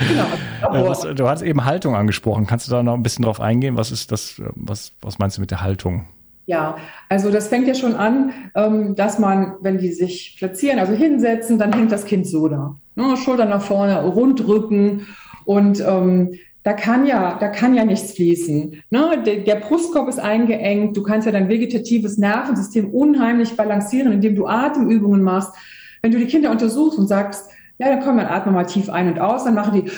genau, 0.00 0.88
was, 0.88 1.02
du 1.02 1.28
hast 1.28 1.42
eben 1.42 1.64
Haltung 1.64 1.94
angesprochen. 1.94 2.46
Kannst 2.46 2.66
du 2.66 2.72
da 2.72 2.82
noch 2.82 2.94
ein 2.94 3.02
bisschen 3.02 3.24
drauf 3.24 3.40
eingehen? 3.40 3.76
Was 3.76 3.92
ist 3.92 4.10
das, 4.10 4.42
was, 4.54 4.92
was 5.00 5.18
meinst 5.18 5.36
du 5.36 5.40
mit 5.40 5.50
der 5.50 5.62
Haltung? 5.62 6.06
Ja, 6.46 6.78
also 7.10 7.30
das 7.30 7.48
fängt 7.48 7.68
ja 7.68 7.74
schon 7.74 7.94
an, 7.94 8.32
ähm, 8.54 8.94
dass 8.94 9.18
man, 9.18 9.56
wenn 9.60 9.76
die 9.76 9.92
sich 9.92 10.36
platzieren, 10.38 10.78
also 10.78 10.94
hinsetzen, 10.94 11.58
dann 11.58 11.74
hängt 11.74 11.92
das 11.92 12.06
Kind 12.06 12.26
so 12.26 12.48
da. 12.48 12.74
Ne? 12.98 13.16
Schultern 13.16 13.50
nach 13.50 13.62
vorne, 13.62 14.04
Rundrücken 14.04 15.06
und 15.44 15.80
ähm, 15.80 16.34
da 16.64 16.72
kann 16.72 17.06
ja, 17.06 17.38
da 17.38 17.46
kann 17.46 17.74
ja 17.74 17.84
nichts 17.84 18.12
fließen. 18.12 18.82
Ne? 18.90 19.22
Der, 19.24 19.36
der, 19.36 19.54
Brustkorb 19.54 20.08
ist 20.08 20.18
eingeengt. 20.18 20.96
Du 20.96 21.04
kannst 21.04 21.24
ja 21.24 21.32
dein 21.32 21.48
vegetatives 21.48 22.18
Nervensystem 22.18 22.90
unheimlich 22.90 23.56
balancieren, 23.56 24.12
indem 24.12 24.34
du 24.34 24.48
Atemübungen 24.48 25.22
machst. 25.22 25.54
Wenn 26.02 26.10
du 26.10 26.18
die 26.18 26.26
Kinder 26.26 26.50
untersuchst 26.50 26.98
und 26.98 27.06
sagst, 27.06 27.48
ja, 27.78 27.88
dann 27.88 28.00
komm, 28.00 28.16
dann 28.16 28.26
atme 28.26 28.50
mal 28.50 28.64
tief 28.64 28.90
ein 28.90 29.06
und 29.06 29.20
aus, 29.20 29.44
dann 29.44 29.54
machen 29.54 29.80
die, 29.80 29.90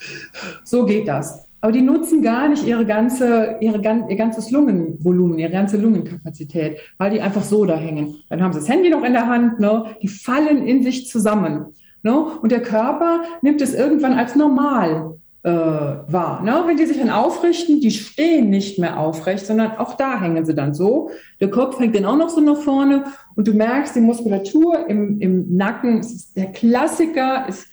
so 0.64 0.86
geht 0.86 1.08
das. 1.08 1.44
Aber 1.60 1.72
die 1.72 1.82
nutzen 1.82 2.22
gar 2.22 2.48
nicht 2.48 2.64
ihre 2.64 2.86
ganze, 2.86 3.56
ihre, 3.60 3.82
ihr 4.08 4.16
ganzes 4.16 4.52
Lungenvolumen, 4.52 5.40
ihre 5.40 5.50
ganze 5.50 5.76
Lungenkapazität, 5.76 6.78
weil 6.98 7.10
die 7.10 7.20
einfach 7.20 7.42
so 7.42 7.64
da 7.64 7.76
hängen. 7.76 8.14
Dann 8.28 8.44
haben 8.44 8.52
sie 8.52 8.60
das 8.60 8.68
Handy 8.68 8.90
noch 8.90 9.02
in 9.02 9.12
der 9.12 9.26
Hand, 9.26 9.58
ne? 9.58 9.96
die 10.00 10.08
fallen 10.08 10.64
in 10.68 10.84
sich 10.84 11.08
zusammen. 11.08 11.74
Ne? 12.02 12.16
Und 12.16 12.52
der 12.52 12.62
Körper 12.62 13.22
nimmt 13.42 13.60
es 13.60 13.74
irgendwann 13.74 14.14
als 14.14 14.36
normal 14.36 15.18
äh, 15.42 15.50
wahr. 15.50 16.42
Ne? 16.42 16.62
Wenn 16.66 16.76
die 16.76 16.86
sich 16.86 16.98
dann 16.98 17.10
aufrichten, 17.10 17.80
die 17.80 17.90
stehen 17.90 18.50
nicht 18.50 18.78
mehr 18.78 18.98
aufrecht, 18.98 19.46
sondern 19.46 19.76
auch 19.78 19.94
da 19.94 20.20
hängen 20.20 20.44
sie 20.44 20.54
dann 20.54 20.74
so. 20.74 21.10
Der 21.40 21.50
Kopf 21.50 21.78
hängt 21.78 21.96
dann 21.96 22.04
auch 22.04 22.16
noch 22.16 22.28
so 22.28 22.40
nach 22.40 22.58
vorne 22.58 23.04
und 23.36 23.46
du 23.46 23.52
merkst, 23.52 23.94
die 23.96 24.00
Muskulatur 24.00 24.88
im, 24.88 25.20
im 25.20 25.56
Nacken, 25.56 26.04
der 26.36 26.46
Klassiker, 26.52 27.48
ist 27.48 27.68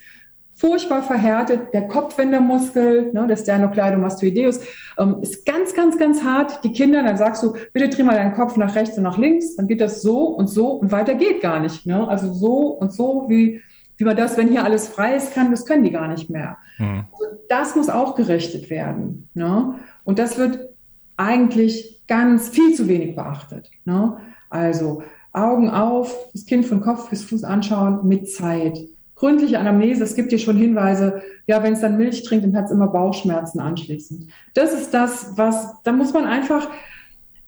furchtbar 0.55 1.03
verhärtet. 1.03 1.73
Der 1.73 1.88
Kopfwendermuskel, 1.88 3.11
ne, 3.11 3.27
der 3.27 3.35
Sternocleidomastoideus, 3.35 4.61
ähm, 4.97 5.17
ist 5.21 5.45
ganz, 5.45 5.73
ganz, 5.73 5.97
ganz 5.97 6.23
hart. 6.23 6.63
Die 6.63 6.71
Kinder, 6.71 7.03
dann 7.03 7.17
sagst 7.17 7.43
du, 7.43 7.53
bitte 7.73 7.89
dreh 7.89 8.03
mal 8.03 8.15
deinen 8.15 8.33
Kopf 8.33 8.55
nach 8.55 8.75
rechts 8.75 8.97
und 8.97 9.03
nach 9.03 9.17
links. 9.17 9.55
Dann 9.57 9.67
geht 9.67 9.81
das 9.81 10.01
so 10.01 10.27
und 10.27 10.47
so 10.47 10.67
und 10.67 10.91
weiter 10.91 11.15
geht 11.15 11.41
gar 11.41 11.59
nicht. 11.59 11.85
Ne? 11.85 12.07
Also 12.07 12.33
so 12.33 12.67
und 12.67 12.93
so, 12.93 13.25
wie 13.27 13.61
wie 13.97 14.03
man 14.03 14.17
das, 14.17 14.38
wenn 14.38 14.49
hier 14.49 14.63
alles 14.63 14.88
frei 14.88 15.15
ist, 15.15 15.34
kann, 15.34 15.51
das 15.51 15.65
können 15.65 15.84
die 15.84 15.91
gar 15.91 16.08
nicht 16.08 16.29
mehr. 16.29 16.58
Mhm. 16.77 17.05
Also 17.12 17.38
das 17.49 17.75
muss 17.75 17.89
auch 17.89 18.15
gerichtet 18.15 18.69
werden. 18.69 19.29
Ne? 19.34 19.75
Und 20.03 20.19
das 20.19 20.38
wird 20.38 20.69
eigentlich 21.17 22.01
ganz 22.08 22.49
viel 22.49 22.73
zu 22.73 22.88
wenig 22.88 23.15
beachtet. 23.15 23.69
Ne? 23.86 24.17
Also 24.49 25.03
Augen 25.34 25.69
auf, 25.69 26.29
das 26.34 26.45
Kind 26.45 26.65
von 26.65 26.81
Kopf 26.81 27.10
bis 27.10 27.23
Fuß 27.25 27.43
anschauen 27.43 28.08
mit 28.08 28.29
Zeit. 28.29 28.79
Gründliche 29.15 29.60
Anamnese, 29.60 30.03
es 30.03 30.15
gibt 30.15 30.29
hier 30.29 30.39
schon 30.39 30.58
Hinweise, 30.58 31.21
ja, 31.47 31.63
wenn 31.63 31.73
es 31.73 31.81
dann 31.81 31.97
Milch 31.97 32.23
trinkt, 32.23 32.45
dann 32.45 32.55
hat 32.55 32.65
es 32.65 32.71
immer 32.71 32.88
Bauchschmerzen 32.88 33.60
anschließend. 33.60 34.27
Das 34.53 34.73
ist 34.73 34.93
das, 34.93 35.38
was, 35.38 35.81
da 35.84 35.93
muss 35.93 36.13
man 36.13 36.25
einfach 36.25 36.69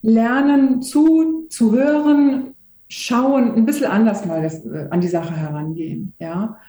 lernen 0.01 0.81
zu, 0.81 1.47
zu 1.49 1.73
hören, 1.73 2.53
schauen, 2.89 3.53
ein 3.55 3.65
bisschen 3.65 3.91
anders 3.91 4.25
mal 4.25 4.41
das, 4.41 4.65
äh, 4.65 4.87
an 4.89 5.01
die 5.01 5.07
Sache 5.07 5.35
herangehen, 5.35 6.13
ja. 6.19 6.59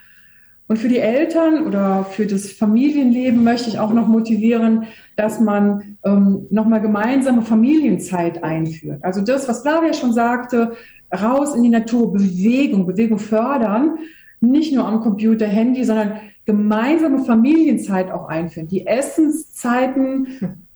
Und 0.68 0.78
für 0.78 0.88
die 0.88 0.98
Eltern 0.98 1.66
oder 1.66 2.04
für 2.04 2.26
das 2.26 2.52
Familienleben 2.52 3.42
möchte 3.42 3.70
ich 3.70 3.78
auch 3.78 3.92
noch 3.92 4.06
motivieren, 4.06 4.84
dass 5.16 5.40
man 5.40 5.96
ähm, 6.04 6.46
nochmal 6.50 6.82
gemeinsame 6.82 7.40
Familienzeit 7.40 8.44
einführt. 8.44 9.02
Also 9.02 9.22
das, 9.22 9.48
was 9.48 9.62
Flavia 9.62 9.94
schon 9.94 10.12
sagte, 10.12 10.72
raus 11.10 11.54
in 11.54 11.62
die 11.62 11.70
Natur, 11.70 12.12
Bewegung, 12.12 12.86
Bewegung 12.86 13.18
fördern, 13.18 13.98
nicht 14.40 14.74
nur 14.74 14.86
am 14.86 15.00
Computer, 15.00 15.46
Handy, 15.46 15.84
sondern 15.84 16.20
gemeinsame 16.44 17.24
Familienzeit 17.24 18.10
auch 18.10 18.28
einführen. 18.28 18.68
Die 18.68 18.86
Essenszeiten 18.86 20.66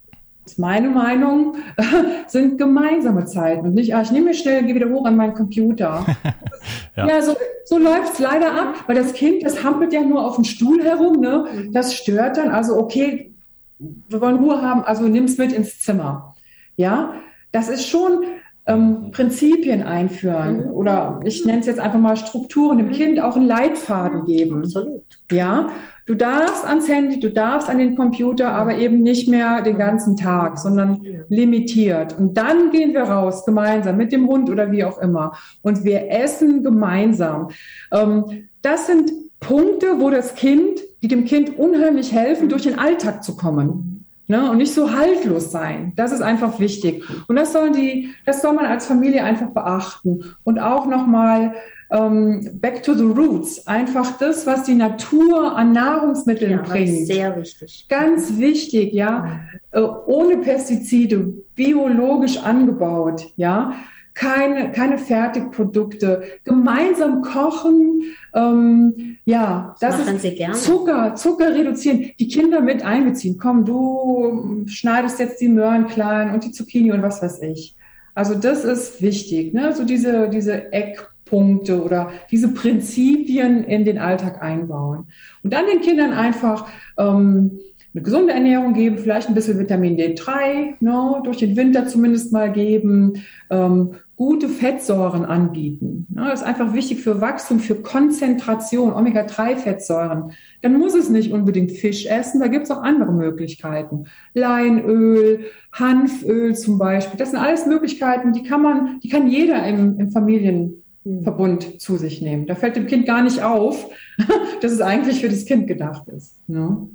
ist 0.44 0.58
meine 0.58 0.90
Meinung, 0.90 1.56
sind 2.26 2.58
gemeinsame 2.58 3.24
Zeiten 3.24 3.66
und 3.66 3.74
nicht, 3.74 3.94
ah, 3.94 4.02
ich 4.02 4.10
nehme 4.10 4.26
mir 4.26 4.34
schnell, 4.34 4.64
gehe 4.64 4.74
wieder 4.74 4.90
hoch 4.90 5.06
an 5.06 5.16
meinen 5.16 5.34
Computer. 5.34 6.04
ja. 6.96 7.08
ja, 7.08 7.22
so, 7.22 7.36
so 7.64 7.78
läuft 7.78 8.14
es 8.14 8.18
leider 8.18 8.52
ab, 8.52 8.74
weil 8.86 8.96
das 8.96 9.12
Kind, 9.12 9.44
das 9.44 9.62
hampelt 9.62 9.92
ja 9.92 10.02
nur 10.02 10.26
auf 10.26 10.36
dem 10.36 10.44
Stuhl 10.44 10.82
herum, 10.82 11.20
ne? 11.20 11.46
Mhm. 11.52 11.72
Das 11.72 11.94
stört 11.94 12.36
dann, 12.36 12.50
also 12.50 12.76
okay, 12.76 13.32
wir 13.78 14.20
wollen 14.20 14.36
Ruhe 14.36 14.60
haben, 14.62 14.82
also 14.82 15.04
nimm 15.04 15.24
es 15.24 15.38
mit 15.38 15.52
ins 15.52 15.80
Zimmer. 15.80 16.34
Ja, 16.76 17.14
das 17.52 17.68
ist 17.68 17.86
schon 17.86 18.24
ähm, 18.66 19.10
Prinzipien 19.10 19.82
einführen 19.82 20.66
mhm. 20.66 20.72
oder 20.72 21.20
ich 21.24 21.44
nenne 21.44 21.60
es 21.60 21.66
jetzt 21.66 21.80
einfach 21.80 21.98
mal 21.98 22.16
Strukturen, 22.16 22.78
dem 22.78 22.92
Kind 22.92 23.20
auch 23.20 23.36
einen 23.36 23.46
Leitfaden 23.46 24.24
geben. 24.24 24.62
Absolut. 24.62 25.02
Ja, 25.30 25.68
Du 26.04 26.16
darfst 26.16 26.66
ans 26.66 26.88
Handy, 26.88 27.20
du 27.20 27.30
darfst 27.30 27.70
an 27.70 27.78
den 27.78 27.96
Computer, 27.96 28.50
aber 28.50 28.76
eben 28.76 29.02
nicht 29.02 29.28
mehr 29.28 29.62
den 29.62 29.78
ganzen 29.78 30.16
Tag, 30.16 30.58
sondern 30.58 31.00
limitiert. 31.28 32.18
Und 32.18 32.36
dann 32.36 32.72
gehen 32.72 32.92
wir 32.92 33.02
raus 33.02 33.44
gemeinsam 33.44 33.96
mit 33.96 34.10
dem 34.10 34.26
Hund 34.26 34.50
oder 34.50 34.72
wie 34.72 34.82
auch 34.84 34.98
immer. 34.98 35.36
Und 35.62 35.84
wir 35.84 36.10
essen 36.10 36.64
gemeinsam. 36.64 37.50
Ähm, 37.92 38.48
das 38.62 38.88
sind 38.88 39.12
Punkte, 39.38 40.00
wo 40.00 40.10
das 40.10 40.34
Kind, 40.34 40.80
die 41.02 41.08
dem 41.08 41.24
Kind 41.24 41.56
unheimlich 41.56 42.12
helfen, 42.12 42.48
durch 42.48 42.62
den 42.62 42.78
Alltag 42.78 43.22
zu 43.22 43.36
kommen. 43.36 43.91
Ne? 44.32 44.50
Und 44.50 44.56
nicht 44.56 44.72
so 44.72 44.94
haltlos 44.94 45.52
sein. 45.52 45.92
Das 45.94 46.10
ist 46.10 46.22
einfach 46.22 46.58
wichtig. 46.58 47.04
Und 47.28 47.36
das 47.36 47.52
sollen 47.52 47.74
die, 47.74 48.14
das 48.24 48.40
soll 48.40 48.54
man 48.54 48.64
als 48.64 48.86
Familie 48.86 49.22
einfach 49.24 49.50
beachten. 49.50 50.24
Und 50.42 50.58
auch 50.58 50.86
nochmal 50.86 51.52
ähm, 51.90 52.48
back 52.54 52.82
to 52.82 52.94
the 52.94 53.04
roots. 53.04 53.66
Einfach 53.66 54.16
das, 54.16 54.46
was 54.46 54.62
die 54.62 54.74
Natur 54.74 55.54
an 55.54 55.72
Nahrungsmitteln 55.72 56.52
ja, 56.52 56.62
bringt. 56.62 57.06
Sehr 57.06 57.36
wichtig. 57.36 57.84
Ganz 57.90 58.38
wichtig, 58.38 58.94
ja. 58.94 59.40
Äh, 59.70 59.82
ohne 59.82 60.38
Pestizide, 60.38 61.34
biologisch 61.54 62.38
angebaut, 62.38 63.26
ja. 63.36 63.74
Keine, 64.14 64.72
keine 64.72 64.98
Fertigprodukte, 64.98 66.22
gemeinsam 66.44 67.22
kochen, 67.22 68.02
ähm, 68.34 69.18
ja, 69.24 69.74
das, 69.80 70.04
das 70.04 70.24
ist 70.24 70.64
Zucker, 70.64 71.14
Zucker 71.14 71.54
reduzieren, 71.54 72.10
die 72.18 72.28
Kinder 72.28 72.60
mit 72.60 72.84
einbeziehen. 72.84 73.38
Komm, 73.38 73.64
du 73.64 74.64
schneidest 74.66 75.18
jetzt 75.18 75.40
die 75.40 75.48
Möhren 75.48 75.86
klein 75.86 76.32
und 76.34 76.44
die 76.44 76.52
Zucchini 76.52 76.92
und 76.92 77.02
was 77.02 77.22
weiß 77.22 77.42
ich. 77.42 77.76
Also 78.14 78.34
das 78.34 78.64
ist 78.64 79.00
wichtig, 79.00 79.54
ne? 79.54 79.72
So 79.72 79.84
diese, 79.84 80.28
diese 80.28 80.72
Eck, 80.72 81.12
Punkte 81.32 81.82
oder 81.82 82.12
diese 82.30 82.48
Prinzipien 82.52 83.64
in 83.64 83.86
den 83.86 83.96
Alltag 83.96 84.42
einbauen. 84.42 85.06
Und 85.42 85.54
dann 85.54 85.64
den 85.64 85.80
Kindern 85.80 86.12
einfach 86.12 86.68
ähm, 86.98 87.58
eine 87.94 88.02
gesunde 88.02 88.32
Ernährung 88.32 88.72
geben, 88.72 88.98
vielleicht 88.98 89.28
ein 89.28 89.34
bisschen 89.34 89.58
Vitamin 89.58 89.98
D3, 89.98 90.74
ne, 90.80 91.20
durch 91.24 91.38
den 91.38 91.56
Winter 91.56 91.86
zumindest 91.86 92.32
mal 92.32 92.50
geben, 92.50 93.22
ähm, 93.50 93.92
gute 94.16 94.48
Fettsäuren 94.48 95.24
anbieten. 95.24 96.06
Ne, 96.08 96.26
das 96.30 96.40
ist 96.40 96.46
einfach 96.46 96.72
wichtig 96.72 97.02
für 97.02 97.20
Wachstum, 97.20 97.60
für 97.60 97.74
Konzentration, 97.74 98.94
Omega-3-Fettsäuren. 98.94 100.32
Dann 100.62 100.78
muss 100.78 100.94
es 100.94 101.10
nicht 101.10 101.32
unbedingt 101.32 101.72
Fisch 101.72 102.06
essen, 102.06 102.40
da 102.40 102.46
gibt 102.46 102.64
es 102.64 102.70
auch 102.70 102.82
andere 102.82 103.12
Möglichkeiten. 103.12 104.06
Leinöl, 104.32 105.46
Hanföl 105.72 106.54
zum 106.56 106.78
Beispiel, 106.78 107.18
das 107.18 107.30
sind 107.30 107.40
alles 107.40 107.66
Möglichkeiten, 107.66 108.32
die 108.32 108.42
kann 108.42 108.62
man, 108.62 109.00
die 109.00 109.08
kann 109.10 109.28
jeder 109.28 109.66
im, 109.66 109.98
im 109.98 110.10
Familien 110.10 110.82
Verbund 111.22 111.80
zu 111.80 111.96
sich 111.96 112.22
nehmen. 112.22 112.46
Da 112.46 112.54
fällt 112.54 112.76
dem 112.76 112.86
Kind 112.86 113.06
gar 113.06 113.22
nicht 113.22 113.42
auf, 113.42 113.90
dass 114.60 114.72
es 114.72 114.80
eigentlich 114.80 115.20
für 115.20 115.28
das 115.28 115.44
Kind 115.44 115.66
gedacht 115.66 116.08
ist. 116.08 116.38
Ne? 116.48 116.88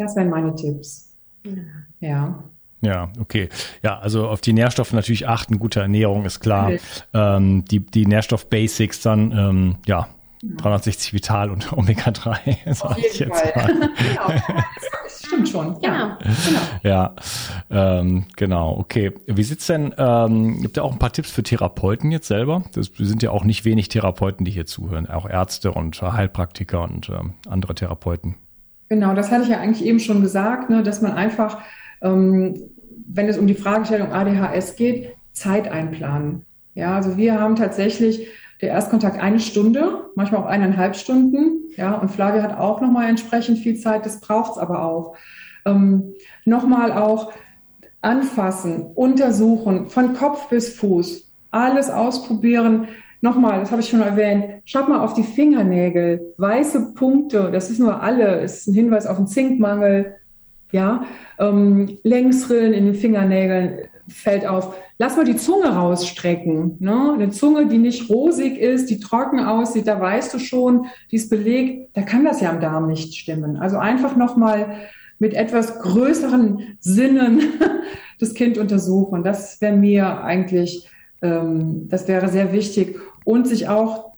Das 0.00 0.16
wären 0.16 0.30
meine 0.30 0.54
Tipps. 0.54 1.14
Ja. 2.00 2.42
Ja, 2.80 3.10
okay. 3.20 3.50
Ja, 3.82 3.98
also 3.98 4.28
auf 4.28 4.40
die 4.40 4.54
Nährstoffe 4.54 4.94
natürlich 4.94 5.28
achten, 5.28 5.58
gute 5.58 5.80
Ernährung 5.80 6.24
ist 6.24 6.40
klar. 6.40 6.72
Ähm, 7.12 7.66
die, 7.66 7.80
die 7.80 8.06
Nährstoff-Basics 8.06 9.02
dann, 9.02 9.32
ähm, 9.32 9.76
ja, 9.86 10.08
360 10.42 11.12
Vital 11.12 11.50
und 11.50 11.70
Omega 11.76 12.10
3, 12.12 12.56
sage 12.72 13.02
ich 13.06 13.18
jetzt 13.18 13.42
Fall. 13.42 13.74
mal. 13.74 13.90
genau. 13.98 14.42
Das 15.04 15.22
stimmt 15.26 15.48
schon. 15.50 15.76
Ja, 15.82 16.18
genau. 16.22 16.60
Ja, 16.82 17.14
ähm, 17.68 18.24
genau. 18.36 18.78
Okay. 18.78 19.12
Wie 19.26 19.42
sieht's 19.42 19.66
denn? 19.66 19.94
Ähm, 19.98 20.62
gibt 20.62 20.78
ja 20.78 20.82
auch 20.82 20.92
ein 20.92 20.98
paar 20.98 21.12
Tipps 21.12 21.30
für 21.30 21.42
Therapeuten 21.42 22.10
jetzt 22.10 22.28
selber? 22.28 22.62
Das 22.72 22.90
sind 22.96 23.22
ja 23.22 23.32
auch 23.32 23.44
nicht 23.44 23.66
wenig 23.66 23.88
Therapeuten, 23.88 24.46
die 24.46 24.50
hier 24.50 24.64
zuhören, 24.64 25.06
auch 25.10 25.28
Ärzte 25.28 25.72
und 25.72 26.00
Heilpraktiker 26.00 26.84
und 26.84 27.10
ähm, 27.10 27.34
andere 27.46 27.74
Therapeuten. 27.74 28.36
Genau, 28.90 29.14
das 29.14 29.30
hatte 29.30 29.44
ich 29.44 29.48
ja 29.48 29.60
eigentlich 29.60 29.86
eben 29.86 30.00
schon 30.00 30.20
gesagt, 30.20 30.68
ne, 30.68 30.82
dass 30.82 31.00
man 31.00 31.12
einfach, 31.12 31.62
ähm, 32.02 32.70
wenn 33.06 33.28
es 33.28 33.38
um 33.38 33.46
die 33.46 33.54
Fragestellung 33.54 34.12
ADHS 34.12 34.74
geht, 34.74 35.12
Zeit 35.32 35.70
einplanen. 35.70 36.44
Ja, 36.74 36.96
also 36.96 37.16
wir 37.16 37.40
haben 37.40 37.54
tatsächlich 37.54 38.26
der 38.60 38.70
Erstkontakt 38.70 39.20
eine 39.20 39.38
Stunde, 39.38 40.10
manchmal 40.16 40.42
auch 40.42 40.46
eineinhalb 40.46 40.96
Stunden. 40.96 41.70
Ja, 41.76 41.94
und 41.94 42.10
Flavia 42.10 42.42
hat 42.42 42.58
auch 42.58 42.80
nochmal 42.80 43.08
entsprechend 43.08 43.58
viel 43.58 43.76
Zeit, 43.76 44.04
das 44.04 44.20
braucht 44.20 44.52
es 44.52 44.58
aber 44.58 44.84
auch. 44.84 45.16
Ähm, 45.64 46.12
nochmal 46.44 46.90
auch 46.90 47.32
anfassen, 48.00 48.82
untersuchen, 48.96 49.88
von 49.88 50.14
Kopf 50.14 50.48
bis 50.48 50.74
Fuß, 50.74 51.30
alles 51.52 51.90
ausprobieren. 51.90 52.88
Nochmal, 53.20 53.60
das 53.60 53.70
habe 53.70 53.82
ich 53.82 53.88
schon 53.88 54.00
erwähnt, 54.00 54.62
schaut 54.64 54.88
mal 54.88 55.00
auf 55.00 55.14
die 55.14 55.22
Fingernägel, 55.22 56.34
weiße 56.38 56.94
Punkte, 56.94 57.50
das 57.52 57.70
ist 57.70 57.78
nur 57.78 58.02
alle, 58.02 58.40
ist 58.40 58.66
ein 58.66 58.74
Hinweis 58.74 59.06
auf 59.06 59.18
einen 59.18 59.26
Zinkmangel. 59.26 60.16
Ja, 60.72 61.04
ähm, 61.38 61.98
Längsrillen 62.04 62.72
in 62.72 62.84
den 62.86 62.94
Fingernägeln 62.94 63.88
fällt 64.06 64.46
auf 64.46 64.74
lass 65.00 65.16
mal 65.16 65.24
die 65.24 65.36
Zunge 65.36 65.68
rausstrecken. 65.68 66.76
Ne? 66.78 67.14
Eine 67.14 67.30
Zunge, 67.30 67.66
die 67.66 67.78
nicht 67.78 68.10
rosig 68.10 68.58
ist, 68.58 68.90
die 68.90 69.00
trocken 69.00 69.40
aussieht, 69.40 69.88
da 69.88 69.98
weißt 69.98 70.34
du 70.34 70.38
schon, 70.38 70.86
die 71.10 71.16
ist 71.16 71.30
belegt, 71.30 71.96
da 71.96 72.02
kann 72.02 72.22
das 72.22 72.42
ja 72.42 72.50
am 72.50 72.60
Darm 72.60 72.86
nicht 72.86 73.14
stimmen. 73.14 73.56
Also 73.56 73.78
einfach 73.78 74.14
nochmal 74.14 74.76
mit 75.18 75.32
etwas 75.32 75.80
größeren 75.80 76.76
Sinnen 76.80 77.40
das 78.20 78.34
Kind 78.34 78.58
untersuchen. 78.58 79.24
Das 79.24 79.58
wäre 79.62 79.74
mir 79.74 80.22
eigentlich, 80.22 80.86
ähm, 81.22 81.88
das 81.88 82.06
wäre 82.06 82.28
sehr 82.28 82.52
wichtig. 82.52 82.98
Und 83.30 83.46
sich 83.46 83.68
auch 83.68 84.12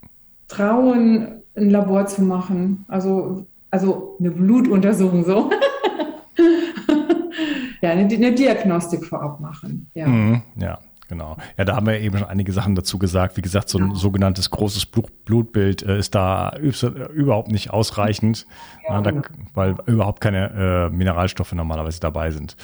trauen, 0.48 1.42
ein 1.54 1.68
Labor 1.68 2.06
zu 2.06 2.22
machen. 2.22 2.86
Also, 2.88 3.46
also 3.70 4.16
eine 4.18 4.30
Blutuntersuchung 4.30 5.24
so. 5.24 5.50
ja, 7.82 7.90
eine, 7.90 8.14
eine 8.14 8.32
Diagnostik 8.32 9.04
vorab 9.04 9.38
machen. 9.40 9.90
Ja. 9.92 10.06
Mhm, 10.06 10.42
ja. 10.56 10.78
Genau. 11.12 11.36
Ja, 11.58 11.66
da 11.66 11.76
haben 11.76 11.86
wir 11.86 12.00
eben 12.00 12.16
schon 12.16 12.26
einige 12.26 12.54
Sachen 12.54 12.74
dazu 12.74 12.98
gesagt. 12.98 13.36
Wie 13.36 13.42
gesagt, 13.42 13.68
so 13.68 13.76
ein 13.76 13.90
ja. 13.90 13.94
sogenanntes 13.96 14.48
großes 14.48 14.86
Blutbild 14.86 15.82
äh, 15.82 15.98
ist 15.98 16.14
da 16.14 16.56
überhaupt 16.56 17.52
nicht 17.52 17.68
ausreichend, 17.70 18.46
ja, 18.88 19.02
da, 19.02 19.10
genau. 19.10 19.22
weil 19.52 19.74
überhaupt 19.84 20.22
keine 20.22 20.88
äh, 20.90 20.96
Mineralstoffe 20.96 21.52
normalerweise 21.52 22.00
dabei 22.00 22.30
sind. 22.30 22.56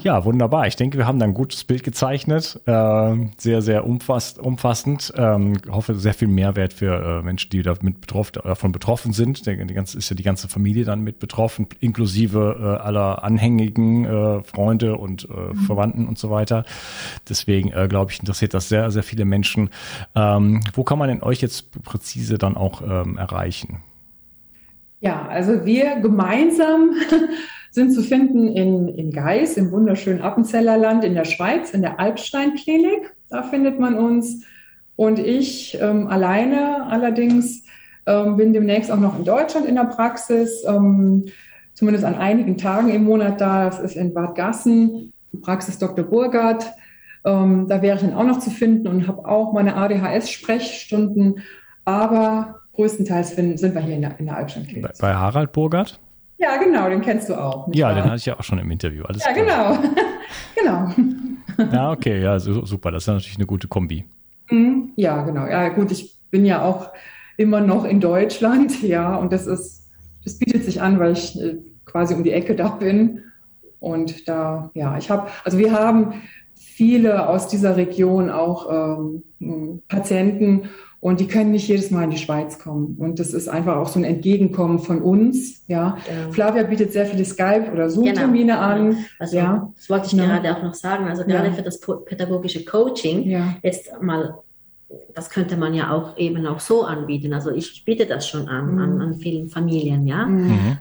Ja. 0.00 0.24
wunderbar. 0.24 0.66
Ich 0.68 0.76
denke, 0.76 0.96
wir 0.96 1.06
haben 1.06 1.18
da 1.18 1.26
ein 1.26 1.34
gutes 1.34 1.64
Bild 1.64 1.82
gezeichnet. 1.82 2.62
Äh, 2.64 3.14
sehr, 3.36 3.60
sehr 3.60 3.86
umfass, 3.86 4.38
umfassend. 4.38 5.12
Ähm, 5.14 5.58
hoffe, 5.70 5.94
sehr 5.94 6.14
viel 6.14 6.28
Mehrwert 6.28 6.72
für 6.72 7.18
äh, 7.18 7.22
Menschen, 7.22 7.50
die 7.50 7.62
damit 7.62 8.00
betroffen, 8.00 8.40
davon 8.42 8.72
betroffen 8.72 9.12
sind. 9.12 9.46
Die, 9.46 9.66
die 9.66 9.74
ganze, 9.74 9.98
ist 9.98 10.08
ja 10.08 10.16
die 10.16 10.22
ganze 10.22 10.48
Familie 10.48 10.86
dann 10.86 11.02
mit 11.02 11.18
betroffen, 11.18 11.66
inklusive 11.80 12.56
äh, 12.58 12.82
aller 12.82 13.22
anhängigen 13.22 14.06
äh, 14.06 14.42
Freunde 14.44 14.96
und 14.96 15.28
mhm. 15.28 15.56
Verwandten 15.56 16.08
und 16.08 16.16
so 16.16 16.30
weiter. 16.30 16.64
Deswegen 17.28 17.70
äh, 17.82 17.88
glaube 17.88 18.12
ich, 18.12 18.20
interessiert 18.20 18.54
das 18.54 18.68
sehr, 18.68 18.90
sehr 18.90 19.02
viele 19.02 19.24
Menschen. 19.24 19.70
Ähm, 20.14 20.60
wo 20.74 20.84
kann 20.84 20.98
man 20.98 21.08
denn 21.08 21.22
euch 21.22 21.40
jetzt 21.40 21.70
präzise 21.82 22.38
dann 22.38 22.56
auch 22.56 22.82
ähm, 22.82 23.18
erreichen? 23.18 23.82
Ja, 25.00 25.26
also 25.26 25.64
wir 25.64 25.96
gemeinsam 26.00 26.92
sind 27.72 27.92
zu 27.92 28.02
finden 28.02 28.48
in, 28.48 28.88
in 28.88 29.10
Geis, 29.10 29.56
im 29.56 29.72
wunderschönen 29.72 30.20
Appenzellerland 30.20 31.04
in 31.04 31.14
der 31.14 31.24
Schweiz, 31.24 31.70
in 31.70 31.82
der 31.82 31.98
Alpstein-Klinik. 31.98 33.14
Da 33.28 33.42
findet 33.42 33.80
man 33.80 33.94
uns. 33.94 34.44
Und 34.94 35.18
ich 35.18 35.76
ähm, 35.80 36.06
alleine 36.06 36.86
allerdings 36.86 37.64
ähm, 38.06 38.36
bin 38.36 38.52
demnächst 38.52 38.90
auch 38.90 39.00
noch 39.00 39.18
in 39.18 39.24
Deutschland 39.24 39.66
in 39.66 39.74
der 39.74 39.84
Praxis, 39.84 40.64
ähm, 40.68 41.24
zumindest 41.74 42.04
an 42.04 42.14
einigen 42.14 42.56
Tagen 42.58 42.90
im 42.90 43.04
Monat 43.04 43.40
da. 43.40 43.64
Das 43.64 43.80
ist 43.80 43.96
in 43.96 44.12
Bad 44.12 44.34
Gassen, 44.34 45.12
Praxis 45.40 45.78
Dr. 45.78 46.04
Burgert. 46.04 46.66
Ähm, 47.24 47.66
da 47.68 47.82
wäre 47.82 47.96
ich 47.96 48.02
dann 48.02 48.14
auch 48.14 48.24
noch 48.24 48.38
zu 48.38 48.50
finden 48.50 48.88
und 48.88 49.06
habe 49.06 49.26
auch 49.26 49.52
meine 49.52 49.76
ADHS-Sprechstunden. 49.76 51.40
Aber 51.84 52.60
größtenteils 52.72 53.36
sind, 53.36 53.58
sind 53.58 53.74
wir 53.74 53.82
hier 53.82 53.96
in 53.96 54.02
der, 54.02 54.18
in 54.18 54.26
der 54.26 54.36
Albstadt-Klinik. 54.36 54.92
Bei, 54.98 55.08
bei 55.08 55.14
Harald 55.14 55.52
Burgert? 55.52 56.00
Ja, 56.38 56.56
genau, 56.56 56.88
den 56.88 57.02
kennst 57.02 57.28
du 57.28 57.34
auch. 57.34 57.68
Ja, 57.72 57.88
wahr? 57.88 57.94
den 57.94 58.04
hatte 58.04 58.16
ich 58.16 58.26
ja 58.26 58.38
auch 58.38 58.42
schon 58.42 58.58
im 58.58 58.70
Interview. 58.70 59.04
Alles 59.04 59.24
ja, 59.24 59.32
klar. 59.32 59.78
genau. 60.56 60.88
genau. 60.96 61.72
Ja, 61.72 61.92
okay, 61.92 62.20
ja, 62.20 62.38
super. 62.38 62.90
Das 62.90 63.04
ist 63.04 63.06
natürlich 63.06 63.36
eine 63.36 63.46
gute 63.46 63.68
Kombi. 63.68 64.04
Mhm. 64.50 64.92
Ja, 64.96 65.22
genau. 65.22 65.46
Ja, 65.46 65.68
gut, 65.68 65.92
ich 65.92 66.18
bin 66.30 66.44
ja 66.44 66.62
auch 66.62 66.90
immer 67.36 67.60
noch 67.60 67.84
in 67.84 68.00
Deutschland, 68.00 68.82
ja, 68.84 69.14
und 69.16 69.32
das 69.32 69.46
ist, 69.46 69.90
das 70.24 70.38
bietet 70.38 70.64
sich 70.64 70.80
an, 70.80 70.98
weil 70.98 71.12
ich 71.12 71.40
äh, 71.40 71.58
quasi 71.84 72.14
um 72.14 72.24
die 72.24 72.32
Ecke 72.32 72.54
da 72.54 72.68
bin. 72.68 73.22
Und 73.80 74.28
da, 74.28 74.70
ja, 74.74 74.96
ich 74.96 75.10
habe, 75.10 75.28
also 75.44 75.58
wir 75.58 75.72
haben 75.72 76.22
viele 76.82 77.28
aus 77.28 77.46
dieser 77.46 77.76
Region 77.76 78.28
auch 78.28 78.98
ähm, 79.38 79.82
Patienten 79.86 80.68
und 80.98 81.20
die 81.20 81.28
können 81.28 81.52
nicht 81.52 81.68
jedes 81.68 81.92
Mal 81.92 82.02
in 82.04 82.10
die 82.10 82.18
Schweiz 82.18 82.58
kommen. 82.58 82.96
Und 82.98 83.20
das 83.20 83.32
ist 83.32 83.48
einfach 83.48 83.76
auch 83.76 83.86
so 83.86 84.00
ein 84.00 84.04
Entgegenkommen 84.04 84.80
von 84.80 85.00
uns. 85.00 85.62
Ja. 85.68 85.96
ja. 86.08 86.32
Flavia 86.32 86.64
bietet 86.64 86.92
sehr 86.92 87.06
viele 87.06 87.24
Skype- 87.24 87.70
oder 87.72 87.88
Zoom-Termine 87.88 88.54
genau. 88.54 88.60
an. 88.60 89.04
Also, 89.20 89.36
ja. 89.36 89.72
Das 89.76 89.88
wollte 89.88 90.06
ich 90.06 90.12
ja. 90.14 90.26
gerade 90.26 90.56
auch 90.56 90.62
noch 90.64 90.74
sagen. 90.74 91.06
Also 91.06 91.22
gerade 91.22 91.48
ja. 91.48 91.52
für 91.52 91.62
das 91.62 91.80
pädagogische 92.04 92.64
Coaching, 92.64 93.30
ja. 93.30 93.54
jetzt 93.62 93.92
mal, 94.00 94.34
das 95.14 95.30
könnte 95.30 95.56
man 95.56 95.74
ja 95.74 95.92
auch 95.92 96.16
eben 96.18 96.44
auch 96.46 96.58
so 96.58 96.82
anbieten. 96.82 97.32
Also 97.32 97.52
ich 97.52 97.84
biete 97.84 98.06
das 98.06 98.26
schon 98.26 98.48
an, 98.48 98.72
mhm. 98.72 98.80
an, 98.80 99.00
an 99.02 99.14
vielen 99.14 99.48
Familien, 99.48 100.04
ja. 100.08 100.26
Mhm 100.26 100.78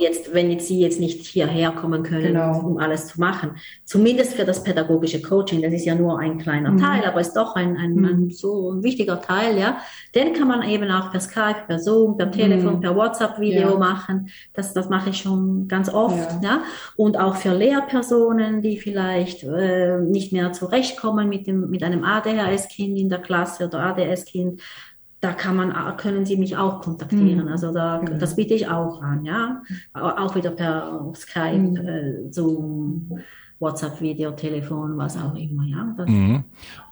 jetzt, 0.00 0.34
wenn 0.34 0.50
jetzt 0.50 0.66
Sie 0.66 0.80
jetzt 0.80 1.00
nicht 1.00 1.26
hierher 1.26 1.72
kommen 1.72 2.02
können, 2.02 2.32
genau. 2.32 2.58
um 2.60 2.78
alles 2.78 3.08
zu 3.08 3.20
machen. 3.20 3.52
Zumindest 3.84 4.34
für 4.34 4.44
das 4.44 4.62
pädagogische 4.62 5.22
Coaching, 5.22 5.62
das 5.62 5.72
ist 5.72 5.84
ja 5.84 5.94
nur 5.94 6.18
ein 6.18 6.38
kleiner 6.38 6.72
mhm. 6.72 6.78
Teil, 6.78 7.04
aber 7.04 7.20
ist 7.20 7.34
doch 7.34 7.54
ein, 7.54 7.76
ein, 7.76 7.94
mhm. 7.94 8.04
ein, 8.04 8.30
so 8.30 8.72
ein 8.72 8.82
wichtiger 8.82 9.20
Teil, 9.20 9.58
ja. 9.58 9.78
Den 10.14 10.32
kann 10.32 10.48
man 10.48 10.62
eben 10.62 10.90
auch 10.90 11.10
per 11.10 11.20
Skype, 11.20 11.66
per 11.66 11.78
Zoom, 11.78 12.16
per 12.16 12.30
Telefon, 12.30 12.76
mhm. 12.76 12.80
per 12.80 12.96
WhatsApp-Video 12.96 13.70
ja. 13.70 13.78
machen. 13.78 14.30
Das, 14.54 14.72
das 14.72 14.88
mache 14.88 15.10
ich 15.10 15.18
schon 15.18 15.68
ganz 15.68 15.88
oft, 15.88 16.42
ja. 16.42 16.50
ja. 16.50 16.62
Und 16.96 17.18
auch 17.18 17.36
für 17.36 17.54
Lehrpersonen, 17.54 18.62
die 18.62 18.78
vielleicht 18.78 19.44
äh, 19.44 19.98
nicht 19.98 20.32
mehr 20.32 20.52
zurechtkommen 20.52 21.28
mit 21.28 21.46
dem, 21.46 21.70
mit 21.70 21.82
einem 21.82 22.04
ADHS-Kind 22.04 22.98
in 22.98 23.08
der 23.08 23.20
Klasse 23.20 23.66
oder 23.66 23.80
ADS-Kind, 23.80 24.60
da 25.20 25.32
kann 25.32 25.56
man, 25.56 25.96
können 25.98 26.24
Sie 26.24 26.36
mich 26.36 26.56
auch 26.56 26.80
kontaktieren. 26.80 27.44
Mhm. 27.44 27.52
Also 27.52 27.72
da, 27.72 27.98
genau. 27.98 28.18
das 28.18 28.36
biete 28.36 28.54
ich 28.54 28.68
auch 28.68 29.02
an, 29.02 29.24
ja. 29.24 29.62
Auch 29.92 30.34
wieder 30.34 30.50
per 30.50 31.12
Skype, 31.14 31.58
mhm. 31.58 31.76
äh, 31.76 32.32
Zoom, 32.32 33.20
WhatsApp-Video, 33.58 34.30
Telefon, 34.30 34.96
was 34.96 35.18
auch 35.18 35.34
immer, 35.34 35.64
ja. 35.64 35.94
Mhm. 36.06 36.44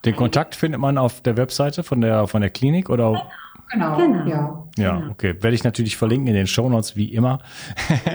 Den 0.04 0.16
Kontakt 0.16 0.54
findet 0.54 0.80
man 0.80 0.98
auf 0.98 1.22
der 1.22 1.38
Webseite 1.38 1.82
von 1.82 2.02
der, 2.02 2.26
von 2.26 2.42
der 2.42 2.50
Klinik 2.50 2.90
oder? 2.90 3.12
Genau, 3.12 3.22
genau. 3.70 4.26
ja. 4.26 4.68
Ja, 4.78 4.98
genau. 4.98 5.10
okay. 5.10 5.34
Werde 5.40 5.54
ich 5.54 5.64
natürlich 5.64 5.96
verlinken 5.96 6.28
in 6.28 6.34
den 6.34 6.46
Show 6.46 6.68
Notes 6.68 6.96
wie 6.96 7.12
immer. 7.12 7.40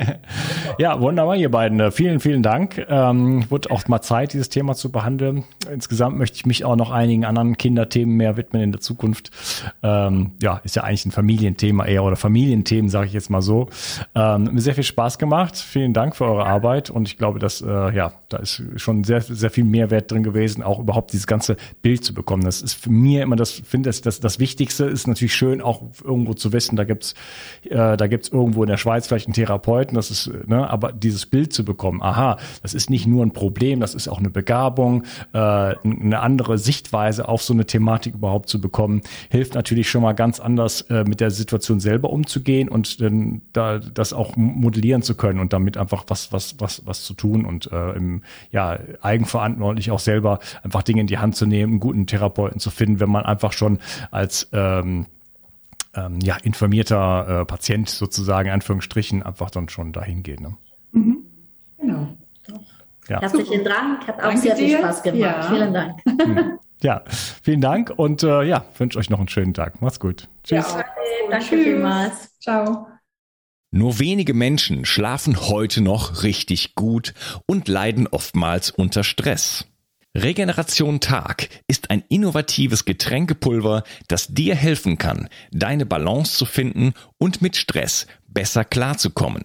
ja, 0.77 0.99
wunderbar, 0.99 1.35
ihr 1.35 1.51
beiden. 1.51 1.91
Vielen, 1.91 2.19
vielen 2.19 2.41
Dank. 2.41 2.85
Ähm, 2.89 3.49
wird 3.51 3.69
auch 3.69 3.87
mal 3.87 4.01
Zeit, 4.01 4.33
dieses 4.33 4.49
Thema 4.49 4.73
zu 4.75 4.91
behandeln. 4.91 5.43
Insgesamt 5.71 6.17
möchte 6.17 6.37
ich 6.37 6.45
mich 6.45 6.65
auch 6.65 6.75
noch 6.75 6.91
einigen 6.91 7.25
anderen 7.25 7.57
Kinderthemen 7.57 8.15
mehr 8.15 8.37
widmen 8.37 8.61
in 8.61 8.71
der 8.71 8.81
Zukunft. 8.81 9.31
Ähm, 9.83 10.31
ja, 10.41 10.61
ist 10.63 10.75
ja 10.75 10.83
eigentlich 10.83 11.05
ein 11.05 11.11
Familienthema 11.11 11.85
eher 11.85 12.03
oder 12.03 12.15
Familienthemen, 12.15 12.89
sage 12.89 13.07
ich 13.07 13.13
jetzt 13.13 13.29
mal 13.29 13.41
so. 13.41 13.67
Ähm, 14.15 14.49
mir 14.53 14.61
sehr 14.61 14.75
viel 14.75 14.83
Spaß 14.83 15.17
gemacht. 15.17 15.57
Vielen 15.57 15.93
Dank 15.93 16.15
für 16.15 16.25
eure 16.25 16.45
Arbeit 16.45 16.89
und 16.89 17.07
ich 17.07 17.17
glaube, 17.17 17.39
dass 17.39 17.61
äh, 17.61 17.95
ja, 17.95 18.13
da 18.29 18.37
ist 18.37 18.63
schon 18.77 19.03
sehr, 19.03 19.21
sehr 19.21 19.49
viel 19.49 19.65
Mehrwert 19.65 20.11
drin 20.11 20.23
gewesen, 20.23 20.63
auch 20.63 20.79
überhaupt 20.79 21.11
dieses 21.11 21.27
ganze 21.27 21.57
Bild 21.81 22.03
zu 22.03 22.13
bekommen. 22.13 22.43
Das 22.43 22.61
ist 22.61 22.73
für 22.73 22.91
mir 22.91 23.21
immer 23.21 23.35
das, 23.35 23.51
finde 23.51 23.89
ich, 23.89 24.01
das, 24.01 24.19
das 24.19 24.39
Wichtigste 24.39 24.85
ist 24.85 25.07
natürlich 25.07 25.35
schön, 25.35 25.42
auch 25.61 25.83
irgendwo 26.03 26.33
zu 26.33 26.53
wissen, 26.53 26.75
da 26.75 26.83
gibt's 26.83 27.13
äh, 27.63 27.97
da 27.97 28.07
gibt's 28.07 28.29
irgendwo 28.29 28.63
in 28.63 28.69
der 28.69 28.77
Schweiz 28.77 29.07
vielleicht 29.07 29.27
einen 29.27 29.33
Therapeuten, 29.33 29.95
das 29.95 30.11
ist, 30.11 30.31
ne, 30.47 30.69
aber 30.69 30.91
dieses 30.91 31.25
Bild 31.25 31.53
zu 31.53 31.65
bekommen, 31.65 32.01
aha, 32.01 32.37
das 32.61 32.73
ist 32.73 32.89
nicht 32.89 33.07
nur 33.07 33.25
ein 33.25 33.31
Problem, 33.31 33.79
das 33.79 33.95
ist 33.95 34.07
auch 34.07 34.19
eine 34.19 34.29
Begabung, 34.29 35.03
äh, 35.33 35.37
eine 35.37 36.19
andere 36.19 36.57
Sichtweise 36.57 37.27
auf 37.27 37.41
so 37.41 37.53
eine 37.53 37.65
Thematik 37.65 38.15
überhaupt 38.15 38.49
zu 38.49 38.59
bekommen, 38.59 39.01
hilft 39.29 39.55
natürlich 39.55 39.89
schon 39.89 40.01
mal 40.01 40.13
ganz 40.13 40.39
anders 40.39 40.81
äh, 40.81 41.03
mit 41.03 41.19
der 41.19 41.31
Situation 41.31 41.79
selber 41.79 42.09
umzugehen 42.09 42.69
und 42.69 43.01
dann 43.01 43.41
da 43.53 43.79
das 43.79 44.13
auch 44.13 44.35
modellieren 44.35 45.01
zu 45.01 45.15
können 45.15 45.39
und 45.39 45.53
damit 45.53 45.77
einfach 45.77 46.05
was 46.07 46.31
was 46.31 46.55
was 46.59 46.85
was 46.85 47.03
zu 47.03 47.13
tun 47.13 47.45
und 47.45 47.71
äh, 47.71 47.91
im, 47.93 48.21
ja 48.51 48.77
eigenverantwortlich 49.01 49.91
auch 49.91 49.99
selber 49.99 50.39
einfach 50.63 50.83
Dinge 50.83 51.01
in 51.01 51.07
die 51.07 51.17
Hand 51.17 51.35
zu 51.35 51.45
nehmen, 51.45 51.73
einen 51.73 51.79
guten 51.79 52.07
Therapeuten 52.07 52.59
zu 52.59 52.69
finden, 52.69 52.99
wenn 52.99 53.09
man 53.09 53.25
einfach 53.25 53.53
schon 53.53 53.79
als 54.11 54.49
ähm, 54.53 55.05
ähm, 55.95 56.19
ja, 56.21 56.37
informierter 56.37 57.41
äh, 57.41 57.45
Patient 57.45 57.89
sozusagen, 57.89 58.47
in 58.47 58.53
Anführungsstrichen, 58.53 59.23
einfach 59.23 59.49
dann 59.51 59.69
schon 59.69 59.93
dahin 59.93 60.23
geht. 60.23 60.41
Ne? 60.41 60.55
Mhm. 60.91 61.25
Genau. 61.77 62.17
Ja. 63.09 63.21
Herzlichen 63.21 63.63
Dank, 63.63 64.07
hat 64.07 64.19
auch 64.19 64.23
Danke 64.23 64.41
sehr 64.41 64.55
viel 64.55 64.67
dir. 64.67 64.77
Spaß 64.79 65.03
gemacht. 65.03 65.19
Ja. 65.19 65.41
Vielen 65.43 65.73
Dank. 65.73 65.99
Hm. 66.05 66.59
Ja, 66.81 67.03
vielen 67.07 67.61
Dank 67.61 67.93
und 67.95 68.23
äh, 68.23 68.43
ja, 68.43 68.65
wünsche 68.77 68.99
euch 68.99 69.09
noch 69.09 69.19
einen 69.19 69.29
schönen 69.29 69.53
Tag. 69.53 69.81
Macht's 69.81 70.01
gut. 70.01 70.27
Tschüss. 70.43 70.73
Ja, 70.73 70.85
danke 71.29 71.45
Tschüss. 71.45 71.63
vielmals. 71.63 72.39
Ciao. 72.39 72.87
Nur 73.71 73.99
wenige 73.99 74.33
Menschen 74.33 74.83
schlafen 74.83 75.39
heute 75.39 75.81
noch 75.81 76.23
richtig 76.23 76.75
gut 76.75 77.13
und 77.47 77.67
leiden 77.67 78.07
oftmals 78.07 78.69
unter 78.69 79.03
Stress. 79.03 79.65
Regeneration 80.15 80.99
Tag 80.99 81.49
ist 81.67 81.89
ein 81.89 82.03
innovatives 82.07 82.85
Getränkepulver, 82.85 83.83
das 84.07 84.27
dir 84.27 84.53
helfen 84.53 84.99
kann, 84.99 85.27
deine 85.51 85.87
Balance 85.87 86.37
zu 86.37 86.45
finden 86.45 86.93
und 87.17 87.41
mit 87.41 87.55
Stress 87.55 88.05
besser 88.27 88.63
klarzukommen. 88.63 89.41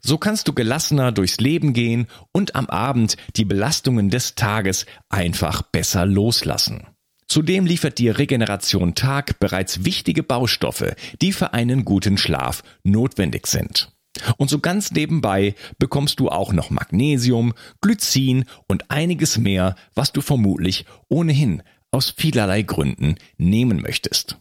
So 0.00 0.16
kannst 0.16 0.48
du 0.48 0.54
gelassener 0.54 1.12
durchs 1.12 1.38
Leben 1.38 1.74
gehen 1.74 2.06
und 2.32 2.54
am 2.54 2.66
Abend 2.66 3.18
die 3.36 3.44
Belastungen 3.44 4.08
des 4.08 4.34
Tages 4.34 4.86
einfach 5.10 5.60
besser 5.60 6.06
loslassen. 6.06 6.86
Zudem 7.26 7.66
liefert 7.66 7.98
dir 7.98 8.18
Regeneration 8.18 8.94
Tag 8.94 9.38
bereits 9.38 9.84
wichtige 9.84 10.22
Baustoffe, 10.22 10.94
die 11.20 11.32
für 11.32 11.52
einen 11.52 11.84
guten 11.84 12.16
Schlaf 12.16 12.62
notwendig 12.84 13.46
sind. 13.46 13.93
Und 14.36 14.48
so 14.48 14.58
ganz 14.60 14.92
nebenbei 14.92 15.54
bekommst 15.78 16.20
du 16.20 16.28
auch 16.28 16.52
noch 16.52 16.70
Magnesium, 16.70 17.52
Glycin 17.80 18.44
und 18.68 18.90
einiges 18.90 19.38
mehr, 19.38 19.74
was 19.94 20.12
du 20.12 20.20
vermutlich 20.20 20.86
ohnehin 21.08 21.62
aus 21.90 22.14
vielerlei 22.16 22.62
Gründen 22.62 23.16
nehmen 23.38 23.80
möchtest. 23.80 24.38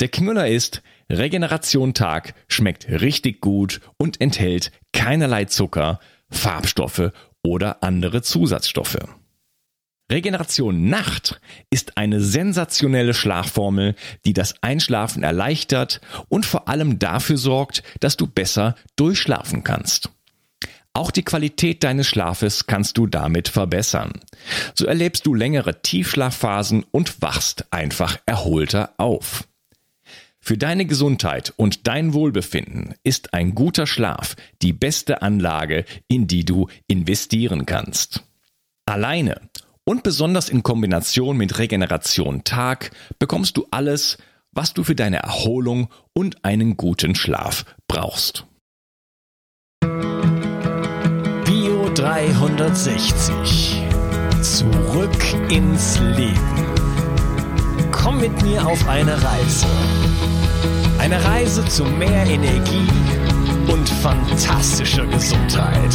Der 0.00 0.08
Knüller 0.08 0.48
ist, 0.48 0.82
Regeneration 1.10 1.94
Tag 1.94 2.34
schmeckt 2.48 2.88
richtig 2.88 3.40
gut 3.40 3.80
und 3.98 4.20
enthält 4.20 4.72
keinerlei 4.92 5.44
Zucker, 5.44 6.00
Farbstoffe 6.30 7.12
oder 7.42 7.82
andere 7.82 8.22
Zusatzstoffe. 8.22 8.98
Regeneration 10.12 10.90
Nacht 10.90 11.40
ist 11.70 11.96
eine 11.96 12.20
sensationelle 12.20 13.14
Schlafformel, 13.14 13.94
die 14.26 14.34
das 14.34 14.54
Einschlafen 14.60 15.22
erleichtert 15.22 16.02
und 16.28 16.44
vor 16.44 16.68
allem 16.68 16.98
dafür 16.98 17.38
sorgt, 17.38 17.82
dass 18.00 18.18
du 18.18 18.26
besser 18.26 18.76
durchschlafen 18.96 19.64
kannst. 19.64 20.10
Auch 20.92 21.10
die 21.10 21.22
Qualität 21.22 21.82
deines 21.82 22.08
Schlafes 22.08 22.66
kannst 22.66 22.98
du 22.98 23.06
damit 23.06 23.48
verbessern. 23.48 24.12
So 24.74 24.84
erlebst 24.84 25.24
du 25.24 25.32
längere 25.32 25.80
Tiefschlafphasen 25.80 26.84
und 26.90 27.22
wachst 27.22 27.72
einfach 27.72 28.18
erholter 28.26 28.92
auf. 28.98 29.48
Für 30.40 30.58
deine 30.58 30.84
Gesundheit 30.84 31.54
und 31.56 31.86
dein 31.86 32.12
Wohlbefinden 32.12 32.96
ist 33.02 33.32
ein 33.32 33.54
guter 33.54 33.86
Schlaf 33.86 34.36
die 34.60 34.74
beste 34.74 35.22
Anlage, 35.22 35.86
in 36.06 36.26
die 36.26 36.44
du 36.44 36.68
investieren 36.86 37.64
kannst. 37.64 38.24
Alleine 38.84 39.40
und 39.84 40.02
besonders 40.02 40.48
in 40.48 40.62
Kombination 40.62 41.36
mit 41.36 41.58
Regeneration 41.58 42.44
Tag 42.44 42.90
bekommst 43.18 43.56
du 43.56 43.66
alles, 43.70 44.18
was 44.52 44.74
du 44.74 44.84
für 44.84 44.94
deine 44.94 45.18
Erholung 45.18 45.88
und 46.14 46.44
einen 46.44 46.76
guten 46.76 47.14
Schlaf 47.14 47.64
brauchst. 47.88 48.46
Bio 51.44 51.90
360. 51.94 53.82
Zurück 54.42 55.50
ins 55.50 55.98
Leben. 56.00 56.66
Komm 57.90 58.20
mit 58.20 58.42
mir 58.42 58.66
auf 58.66 58.88
eine 58.88 59.14
Reise. 59.22 59.66
Eine 60.98 61.24
Reise 61.24 61.64
zu 61.66 61.84
mehr 61.84 62.26
Energie 62.26 62.88
und 63.68 63.88
fantastischer 63.88 65.06
Gesundheit. 65.06 65.94